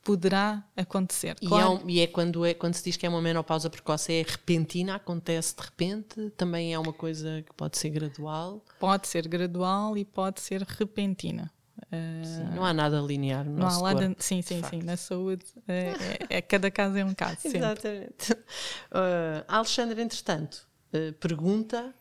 poderá 0.06 0.63
acontecer. 0.78 1.36
E, 1.41 1.48
claro. 1.48 1.65
é, 1.65 1.70
um, 1.70 1.89
e 1.89 2.00
é, 2.00 2.06
quando 2.06 2.46
é 2.46 2.54
quando 2.54 2.76
se 2.76 2.84
diz 2.84 2.96
que 2.96 3.08
é 3.08 3.10
uma 3.10 3.22
menopausa 3.22 3.72
precoce, 3.72 4.13
é 4.13 4.22
repentina, 4.22 4.96
acontece 4.96 5.56
de 5.56 5.63
repente, 5.63 6.30
também 6.38 6.74
é 6.74 6.80
uma 6.80 6.94
coisa 6.94 7.41
que 7.41 7.52
pode 7.56 7.78
ser 7.80 7.89
gradual? 7.89 8.63
Pode 8.80 9.08
ser 9.08 9.28
gradual 9.28 9.98
e 9.98 10.06
pode 10.06 10.39
ser 10.39 10.62
repentina. 10.62 11.52
Sim, 11.91 12.56
não 12.56 12.65
há 12.65 12.74
nada 12.74 13.00
linear 13.00 13.46
no 13.46 13.52
não 13.52 13.60
nosso 13.60 13.86
há 13.86 13.94
nada, 13.94 14.08
corpo, 14.08 14.24
Sim, 14.24 14.41
sim, 14.41 14.62
sim. 14.70 14.82
Na 14.82 14.98
saúde, 14.98 15.46
é, 15.68 15.94
é, 16.30 16.38
é, 16.38 16.41
cada 16.41 16.70
caso 16.70 16.98
é 16.98 17.06
um 17.06 17.13
caso. 17.13 17.39
Exatamente. 17.44 18.34
Uh, 18.91 19.44
a 19.48 19.58
Alexandra, 19.58 20.02
entretanto, 20.02 20.65
uh, 20.94 21.12
pergunta 21.13 21.94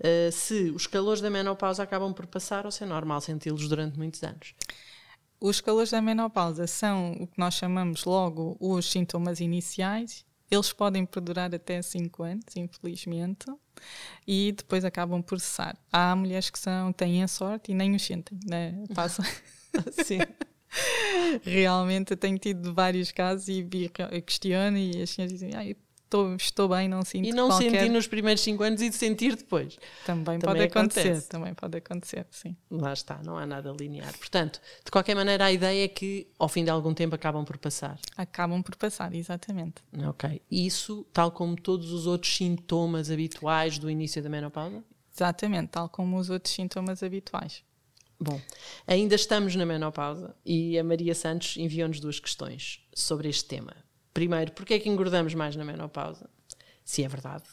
uh, 0.00 0.32
se 0.32 0.70
os 0.70 0.86
calores 0.86 1.22
da 1.22 1.30
menopausa 1.30 1.82
acabam 1.82 2.12
por 2.12 2.26
passar 2.26 2.66
ou 2.66 2.70
se 2.70 2.82
é 2.82 2.86
normal 2.86 3.20
senti-los 3.20 3.68
durante 3.68 3.96
muitos 3.96 4.22
anos. 4.22 4.54
Os 5.42 5.60
calores 5.60 5.90
da 5.90 6.00
menopausa 6.00 6.68
são 6.68 7.14
o 7.18 7.26
que 7.26 7.36
nós 7.36 7.54
chamamos 7.54 8.04
logo 8.04 8.56
os 8.60 8.88
sintomas 8.88 9.40
iniciais. 9.40 10.24
Eles 10.48 10.72
podem 10.72 11.04
perdurar 11.04 11.52
até 11.52 11.82
5 11.82 12.22
anos, 12.22 12.44
infelizmente, 12.54 13.46
e 14.24 14.52
depois 14.52 14.84
acabam 14.84 15.20
por 15.20 15.40
cessar. 15.40 15.76
Há 15.90 16.14
mulheres 16.14 16.48
que 16.48 16.60
são, 16.60 16.92
têm 16.92 17.24
a 17.24 17.26
sorte 17.26 17.72
e 17.72 17.74
nem 17.74 17.96
o 17.96 17.98
sentem, 17.98 18.38
né? 18.46 18.84
Passam. 18.94 19.24
Sim. 20.04 20.18
Realmente 21.42 22.12
eu 22.12 22.16
tenho 22.16 22.38
tido 22.38 22.72
vários 22.72 23.10
casos 23.10 23.48
e, 23.48 23.66
e 23.68 24.22
questiono 24.22 24.78
e 24.78 25.02
as 25.02 25.10
senhoras 25.10 25.32
dizem, 25.32 25.50
ah, 25.56 25.76
estou, 26.12 26.34
estou 26.36 26.68
bem, 26.68 26.88
não 26.88 27.02
sinto 27.02 27.26
E 27.26 27.32
não 27.32 27.48
qualquer... 27.48 27.70
sentir 27.70 27.88
nos 27.88 28.06
primeiros 28.06 28.42
5 28.42 28.62
anos 28.62 28.82
e 28.82 28.90
de 28.90 28.96
sentir 28.96 29.34
depois. 29.34 29.78
Também, 30.04 30.38
também 30.38 30.40
pode 30.40 30.62
acontecer, 30.62 31.00
acontece. 31.00 31.28
também 31.28 31.54
pode 31.54 31.78
acontecer, 31.78 32.26
sim. 32.30 32.56
Lá 32.70 32.92
está, 32.92 33.20
não 33.24 33.36
há 33.38 33.46
nada 33.46 33.74
linear. 33.78 34.16
Portanto, 34.18 34.60
de 34.84 34.90
qualquer 34.90 35.14
maneira, 35.14 35.46
a 35.46 35.52
ideia 35.52 35.84
é 35.84 35.88
que 35.88 36.28
ao 36.38 36.48
fim 36.48 36.64
de 36.64 36.70
algum 36.70 36.92
tempo 36.92 37.14
acabam 37.14 37.44
por 37.44 37.56
passar. 37.56 37.98
Acabam 38.16 38.62
por 38.62 38.76
passar, 38.76 39.14
exatamente. 39.14 39.82
Ok. 40.06 40.40
Isso, 40.50 41.06
tal 41.12 41.30
como 41.30 41.56
todos 41.56 41.92
os 41.92 42.06
outros 42.06 42.36
sintomas 42.36 43.10
habituais 43.10 43.78
do 43.78 43.90
início 43.90 44.22
da 44.22 44.28
menopausa? 44.28 44.84
Exatamente, 45.14 45.68
tal 45.70 45.88
como 45.88 46.18
os 46.18 46.30
outros 46.30 46.54
sintomas 46.54 47.02
habituais. 47.02 47.62
Bom, 48.18 48.40
ainda 48.86 49.16
estamos 49.16 49.56
na 49.56 49.66
menopausa 49.66 50.34
e 50.46 50.78
a 50.78 50.84
Maria 50.84 51.14
Santos 51.14 51.56
enviou-nos 51.56 51.98
duas 51.98 52.20
questões 52.20 52.80
sobre 52.94 53.28
este 53.28 53.44
tema. 53.46 53.74
Primeiro, 54.12 54.52
porque 54.52 54.74
é 54.74 54.78
que 54.78 54.88
engordamos 54.88 55.34
mais 55.34 55.56
na 55.56 55.64
menopausa? 55.64 56.28
Se 56.84 57.02
é 57.02 57.08
verdade. 57.08 57.44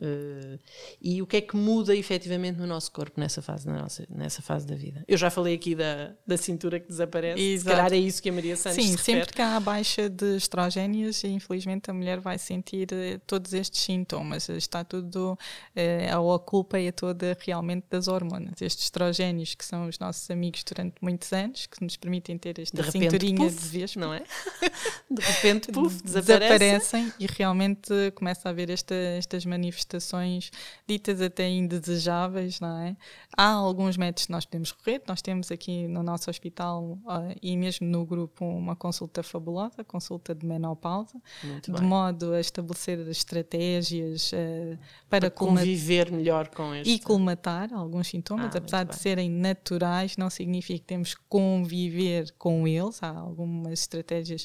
Uh, 0.00 0.58
e 1.02 1.20
o 1.20 1.26
que 1.26 1.38
é 1.38 1.40
que 1.40 1.56
muda 1.56 1.94
efetivamente 1.94 2.56
no 2.56 2.66
nosso 2.66 2.92
corpo 2.92 3.18
nessa 3.18 3.42
fase, 3.42 3.68
nossa, 3.68 4.06
nessa 4.08 4.40
fase 4.40 4.64
da 4.64 4.76
vida? 4.76 5.04
Eu 5.08 5.18
já 5.18 5.28
falei 5.28 5.54
aqui 5.54 5.74
da, 5.74 6.12
da 6.24 6.36
cintura 6.36 6.78
que 6.78 6.86
desaparece, 6.86 7.42
Exato. 7.42 7.70
se 7.70 7.76
calhar 7.76 7.92
é 7.92 7.96
isso 7.96 8.22
que 8.22 8.28
a 8.28 8.32
Maria 8.32 8.56
Santos 8.56 8.84
Sim, 8.84 8.96
sempre 8.96 9.32
que 9.32 9.42
há 9.42 9.58
baixa 9.58 10.08
de 10.08 10.36
estrogénios, 10.36 11.24
infelizmente 11.24 11.90
a 11.90 11.94
mulher 11.94 12.20
vai 12.20 12.38
sentir 12.38 12.88
uh, 12.92 13.18
todos 13.26 13.52
estes 13.52 13.80
sintomas. 13.80 14.48
Está 14.48 14.84
tudo, 14.84 15.36
uh, 15.76 16.34
a 16.34 16.38
culpa 16.38 16.78
é 16.78 16.92
toda 16.92 17.36
realmente 17.40 17.86
das 17.90 18.06
hormonas. 18.06 18.62
Estes 18.62 18.84
estrogénios 18.84 19.56
que 19.56 19.64
são 19.64 19.88
os 19.88 19.98
nossos 19.98 20.30
amigos 20.30 20.62
durante 20.62 20.94
muitos 21.00 21.32
anos, 21.32 21.66
que 21.66 21.82
nos 21.82 21.96
permitem 21.96 22.38
ter 22.38 22.60
esta 22.60 22.84
de 22.84 22.92
cinturinha 22.92 23.36
puff, 23.36 23.60
de 23.60 23.68
vez, 23.68 23.96
não 23.96 24.14
é? 24.14 24.22
de 25.10 25.22
repente, 25.22 25.72
puf, 25.72 26.00
desaparecem 26.04 27.12
e 27.18 27.26
realmente 27.26 28.12
começa 28.14 28.48
a 28.48 28.50
haver 28.50 28.70
esta, 28.70 28.94
estas 28.94 29.44
manifestações 29.44 29.87
manifestações 29.88 30.50
ditas 30.86 31.20
até 31.20 31.48
indesejáveis, 31.48 32.60
não 32.60 32.78
é? 32.78 32.96
Há 33.36 33.50
alguns 33.50 33.96
métodos 33.96 34.26
que 34.26 34.32
nós 34.32 34.44
podemos 34.44 34.70
recorrer, 34.70 35.02
nós 35.06 35.22
temos 35.22 35.50
aqui 35.50 35.88
no 35.88 36.02
nosso 36.02 36.30
hospital 36.30 36.98
uh, 37.04 37.34
e 37.42 37.56
mesmo 37.56 37.86
no 37.86 38.04
grupo 38.04 38.44
uma 38.44 38.76
consulta 38.76 39.22
fabulosa, 39.22 39.82
consulta 39.84 40.34
de 40.34 40.46
menopausa, 40.46 41.20
Muito 41.42 41.72
de 41.72 41.78
bem. 41.80 41.88
modo 41.88 42.32
a 42.34 42.40
estabelecer 42.40 42.98
estratégias 43.08 44.32
uh, 44.32 44.78
para, 45.08 45.22
para 45.22 45.30
conviver 45.30 46.12
melhor 46.12 46.48
com 46.48 46.74
este. 46.74 46.92
E 46.92 46.98
colmatar 46.98 47.72
alguns 47.72 48.08
sintomas, 48.08 48.54
ah, 48.54 48.58
apesar 48.58 48.84
de 48.84 48.90
bem. 48.90 48.98
serem 48.98 49.30
naturais, 49.30 50.16
não 50.16 50.28
significa 50.28 50.78
que 50.78 50.86
temos 50.86 51.14
que 51.14 51.22
conviver 51.28 52.32
com 52.38 52.68
eles, 52.68 53.02
há 53.02 53.10
algumas 53.10 53.80
estratégias 53.80 54.44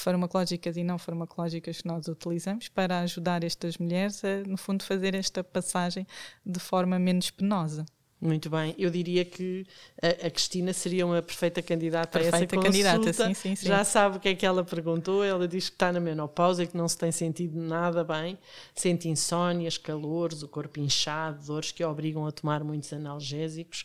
farmacológicas 0.00 0.76
e 0.76 0.84
não 0.84 0.98
farmacológicas 0.98 1.80
que 1.80 1.86
nós 1.86 2.06
utilizamos 2.08 2.68
para 2.68 3.00
ajudar 3.00 3.44
estas 3.44 3.78
mulheres 3.78 4.24
a, 4.24 4.42
no 4.46 4.56
fundo, 4.56 4.84
fazer 4.84 5.14
esta 5.14 5.42
passagem 5.44 6.06
de 6.44 6.60
forma 6.60 6.98
menos 6.98 7.30
penosa. 7.30 7.84
Muito 8.22 8.48
bem, 8.48 8.72
eu 8.78 8.88
diria 8.88 9.24
que 9.24 9.66
a, 10.00 10.28
a 10.28 10.30
Cristina 10.30 10.72
seria 10.72 11.04
uma 11.04 11.20
perfeita 11.20 11.60
candidata 11.60 12.20
perfeita 12.20 12.36
a 12.36 12.38
essa 12.38 12.46
consulta. 12.46 12.70
candidata, 12.70 13.12
sim, 13.12 13.34
sim, 13.34 13.56
sim. 13.56 13.66
Já 13.66 13.82
sabe 13.82 14.16
o 14.16 14.20
que 14.20 14.28
é 14.28 14.34
que 14.36 14.46
ela 14.46 14.62
perguntou, 14.62 15.24
ela 15.24 15.48
diz 15.48 15.68
que 15.68 15.74
está 15.74 15.92
na 15.92 15.98
menopausa 15.98 16.62
e 16.62 16.68
que 16.68 16.76
não 16.76 16.86
se 16.86 16.96
tem 16.96 17.10
sentido 17.10 17.60
nada 17.60 18.04
bem, 18.04 18.38
sente 18.76 19.08
insónias, 19.08 19.76
calores, 19.76 20.44
o 20.44 20.48
corpo 20.48 20.78
inchado, 20.78 21.44
dores 21.44 21.72
que 21.72 21.82
a 21.82 21.90
obrigam 21.90 22.24
a 22.24 22.30
tomar 22.30 22.62
muitos 22.62 22.92
analgésicos 22.92 23.84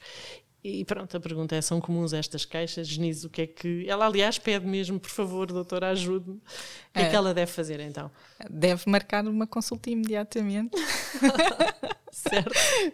e 0.68 0.86
pronto, 0.86 1.16
a 1.16 1.20
pergunta 1.20 1.56
é: 1.56 1.62
são 1.62 1.80
comuns 1.80 2.12
estas 2.12 2.44
queixas? 2.44 2.88
Denise, 2.88 3.26
o 3.26 3.30
que 3.30 3.42
é 3.44 3.48
que. 3.48 3.86
Ela, 3.88 4.06
aliás, 4.06 4.38
pede 4.38 4.66
mesmo, 4.66 5.00
por 5.00 5.10
favor, 5.10 5.48
doutora, 5.48 5.90
ajude-me. 5.90 6.38
O 6.38 6.42
que 6.94 7.00
é, 7.00 7.04
é 7.04 7.10
que 7.10 7.16
ela 7.16 7.34
deve 7.34 7.52
fazer 7.52 7.80
então? 7.80 8.12
Deve 8.50 8.84
marcar 8.90 9.26
uma 9.26 9.48
consulta 9.48 9.90
imediatamente. 9.90 10.76
certo? 12.18 12.52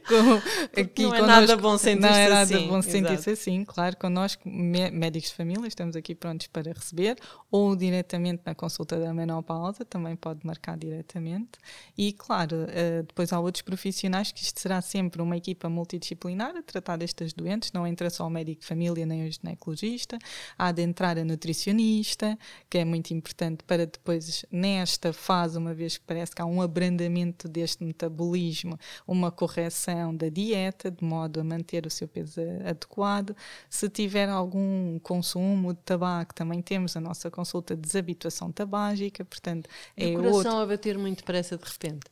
Com, 0.08 0.82
aqui 0.82 1.04
não 1.04 1.16
é 1.16 1.22
nada 1.22 1.58
bom 1.58 1.78
sentir-se 1.78 2.10
Não 2.10 2.16
é 2.16 2.30
nada 2.30 2.42
assim, 2.42 2.68
bom 2.68 2.82
sentir-se 2.82 3.30
assim, 3.30 3.66
claro. 3.66 3.96
Connosco, 3.98 4.48
médicos 4.48 5.30
de 5.30 5.36
família, 5.36 5.68
estamos 5.68 5.96
aqui 5.96 6.14
prontos 6.14 6.48
para 6.48 6.72
receber, 6.72 7.18
ou 7.50 7.76
diretamente 7.76 8.42
na 8.46 8.54
consulta 8.54 9.00
da 9.00 9.14
menopausa, 9.14 9.86
também 9.86 10.16
pode 10.16 10.46
marcar 10.46 10.78
diretamente. 10.78 11.52
E, 11.98 12.14
claro, 12.14 12.66
eh, 12.70 13.04
depois 13.04 13.32
há 13.32 13.40
outros 13.40 13.62
profissionais 13.62 14.32
que 14.32 14.44
isto 14.44 14.60
será 14.60 14.82
sempre 14.82 15.22
uma 15.22 15.38
equipa 15.38 15.70
multidisciplinar 15.70 16.56
a 16.56 16.62
tratar 16.62 16.98
destas 16.98 17.34
doentes, 17.64 17.72
não 17.72 17.88
entra 17.88 18.10
só 18.10 18.28
o 18.28 18.30
médico 18.30 18.62
de 18.62 18.68
família 18.68 19.06
nem 19.06 19.28
o 19.28 19.32
ginecologista, 19.32 20.18
há 20.58 20.72
de 20.72 20.82
entrar 20.82 21.18
a 21.18 21.24
nutricionista, 21.24 22.38
que 22.70 22.78
é 22.78 22.86
muito 22.86 23.14
importante 23.14 23.64
para 23.64 23.86
depois, 23.86 24.46
nesta 24.52 25.14
fase, 25.14 25.58
uma 25.58 25.74
vez 25.74 25.98
que 25.98 26.04
parece 26.06 26.36
que 26.36 26.42
há 26.42 26.46
um 26.46 26.62
abrandamento 26.62 27.48
deste 27.48 27.84
metabolismo, 27.84 28.78
uma 29.08 29.32
correção 29.32 30.16
da 30.16 30.30
dieta, 30.30 30.92
de 30.92 31.04
modo 31.04 31.40
a 31.40 31.44
manter 31.44 31.86
o 31.86 31.90
seu 31.90 32.08
peso 32.08 32.42
adequado. 32.66 33.36
Se 33.70 33.90
tiver 33.90 34.30
algum 34.30 35.00
consumo 35.00 35.74
de 35.74 35.80
tabaco, 35.82 36.34
também 36.34 36.62
temos 36.62 36.98
a 36.98 37.02
nossa 37.02 37.30
consulta 37.32 37.76
de 37.76 37.82
desabituação 37.82 38.52
tabágica, 38.52 39.24
portanto, 39.24 39.70
é 39.96 40.08
o 40.08 40.16
coração 40.16 40.36
outro... 40.38 40.58
a 40.58 40.66
bater 40.66 40.98
muito 40.98 41.20
depressa 41.20 41.58
de 41.58 41.64
repente. 41.64 42.06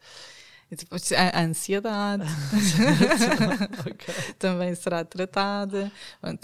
A 1.34 1.42
ansiedade 1.42 2.24
okay. 3.82 4.34
também 4.40 4.74
será 4.74 5.04
tratada. 5.04 5.92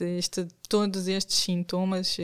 Este, 0.02 0.46
todos 0.68 1.08
estes 1.08 1.38
sintomas, 1.38 2.18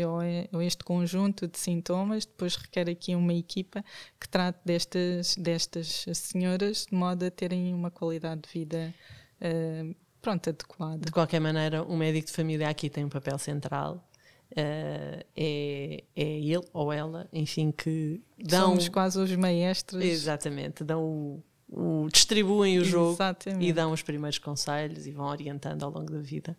ou 0.51 0.61
este 0.61 0.83
conjunto 0.83 1.47
de 1.47 1.57
sintomas, 1.57 2.25
depois 2.25 2.57
requer 2.57 2.89
aqui 2.89 3.15
uma 3.15 3.33
equipa 3.33 3.83
que 4.19 4.27
trate 4.27 4.59
destas, 4.65 5.35
destas 5.37 6.05
senhoras 6.13 6.85
de 6.89 6.93
modo 6.93 7.23
a 7.23 7.31
terem 7.31 7.73
uma 7.73 7.89
qualidade 7.89 8.41
de 8.41 8.49
vida 8.49 8.93
uh, 9.39 9.95
pronto, 10.21 10.49
adequada. 10.49 11.05
De 11.05 11.11
qualquer 11.11 11.39
maneira, 11.39 11.83
o 11.83 11.95
médico 11.95 12.27
de 12.27 12.33
família 12.33 12.67
aqui 12.67 12.89
tem 12.89 13.05
um 13.05 13.09
papel 13.09 13.37
central. 13.37 14.05
Uh, 14.51 15.23
é, 15.35 16.03
é 16.15 16.23
ele 16.23 16.67
ou 16.73 16.91
ela, 16.91 17.29
enfim, 17.31 17.71
que 17.71 18.21
dão. 18.37 18.71
Somos 18.71 18.89
quase 18.89 19.17
os 19.17 19.33
maestros. 19.37 20.03
Exatamente, 20.03 20.83
dão 20.83 21.01
o 21.01 21.43
o, 21.73 22.07
distribuem 22.11 22.77
o 22.77 22.85
jogo 22.85 23.13
Exatamente. 23.13 23.65
e 23.65 23.73
dão 23.73 23.91
os 23.91 24.01
primeiros 24.01 24.37
conselhos 24.37 25.07
e 25.07 25.11
vão 25.11 25.25
orientando 25.25 25.83
ao 25.83 25.91
longo 25.91 26.11
da 26.11 26.19
vida. 26.19 26.55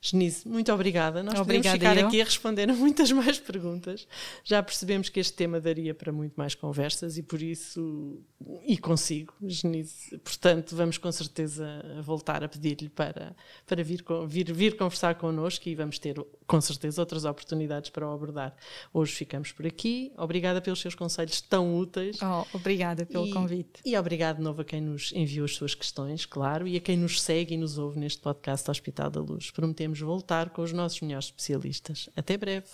Genise, 0.00 0.46
muito 0.48 0.72
obrigada. 0.72 1.24
Nós 1.24 1.40
obrigada 1.40 1.76
podemos 1.76 1.94
ficar 1.96 2.00
eu. 2.00 2.06
aqui 2.06 2.20
a 2.20 2.24
responder 2.24 2.70
a 2.70 2.72
muitas 2.72 3.10
mais 3.12 3.38
perguntas. 3.40 4.06
Já 4.44 4.62
percebemos 4.62 5.08
que 5.08 5.18
este 5.18 5.32
tema 5.32 5.60
daria 5.60 5.92
para 5.92 6.12
muito 6.12 6.34
mais 6.36 6.54
conversas 6.54 7.18
e 7.18 7.22
por 7.22 7.42
isso, 7.42 8.22
e 8.64 8.78
consigo, 8.78 9.34
Genise. 9.42 10.16
Portanto, 10.18 10.76
vamos 10.76 10.98
com 10.98 11.10
certeza 11.10 11.84
voltar 12.00 12.44
a 12.44 12.48
pedir-lhe 12.48 12.88
para, 12.88 13.34
para 13.66 13.82
vir, 13.82 14.04
vir, 14.28 14.52
vir 14.52 14.76
conversar 14.76 15.16
connosco 15.16 15.68
e 15.68 15.74
vamos 15.74 15.98
ter 15.98 16.14
com 16.46 16.60
certeza 16.60 17.02
outras 17.02 17.24
oportunidades 17.24 17.90
para 17.90 18.08
o 18.08 18.12
abordar. 18.12 18.54
Hoje 18.94 19.12
ficamos 19.12 19.50
por 19.50 19.66
aqui. 19.66 20.12
Obrigada 20.16 20.60
pelos 20.60 20.80
seus 20.80 20.94
conselhos 20.94 21.40
tão 21.40 21.76
úteis. 21.76 22.18
Oh, 22.22 22.46
obrigada 22.56 23.04
pelo 23.04 23.26
e, 23.26 23.32
convite. 23.32 23.80
E 23.84 23.96
obrigado 23.96 24.36
de 24.36 24.42
novo 24.42 24.62
a 24.62 24.64
quem 24.64 24.80
nos 24.80 25.12
enviou 25.12 25.44
as 25.44 25.56
suas 25.56 25.74
questões, 25.74 26.24
claro, 26.24 26.68
e 26.68 26.76
a 26.76 26.80
quem 26.80 26.96
nos 26.96 27.20
segue 27.20 27.54
e 27.54 27.56
nos 27.56 27.78
ouve 27.78 27.98
neste 27.98 28.20
podcast 28.20 28.70
Hospital 28.70 29.10
da 29.10 29.20
Luz. 29.20 29.50
Prometemos 29.50 29.87
podemos 29.88 30.00
voltar 30.00 30.50
com 30.50 30.62
os 30.62 30.72
nossos 30.72 31.00
melhores 31.00 31.26
especialistas. 31.26 32.08
Até 32.16 32.36
breve. 32.36 32.66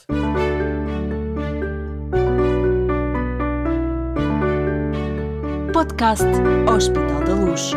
Podcast 5.72 6.24
Hospital 6.72 7.24
da 7.24 7.34
Luz, 7.34 7.72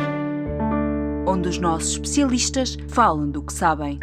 onde 1.28 1.50
os 1.50 1.58
nossos 1.58 1.92
especialistas 1.92 2.78
falam 2.90 3.30
do 3.30 3.44
que 3.44 3.54
sabem. 3.54 4.00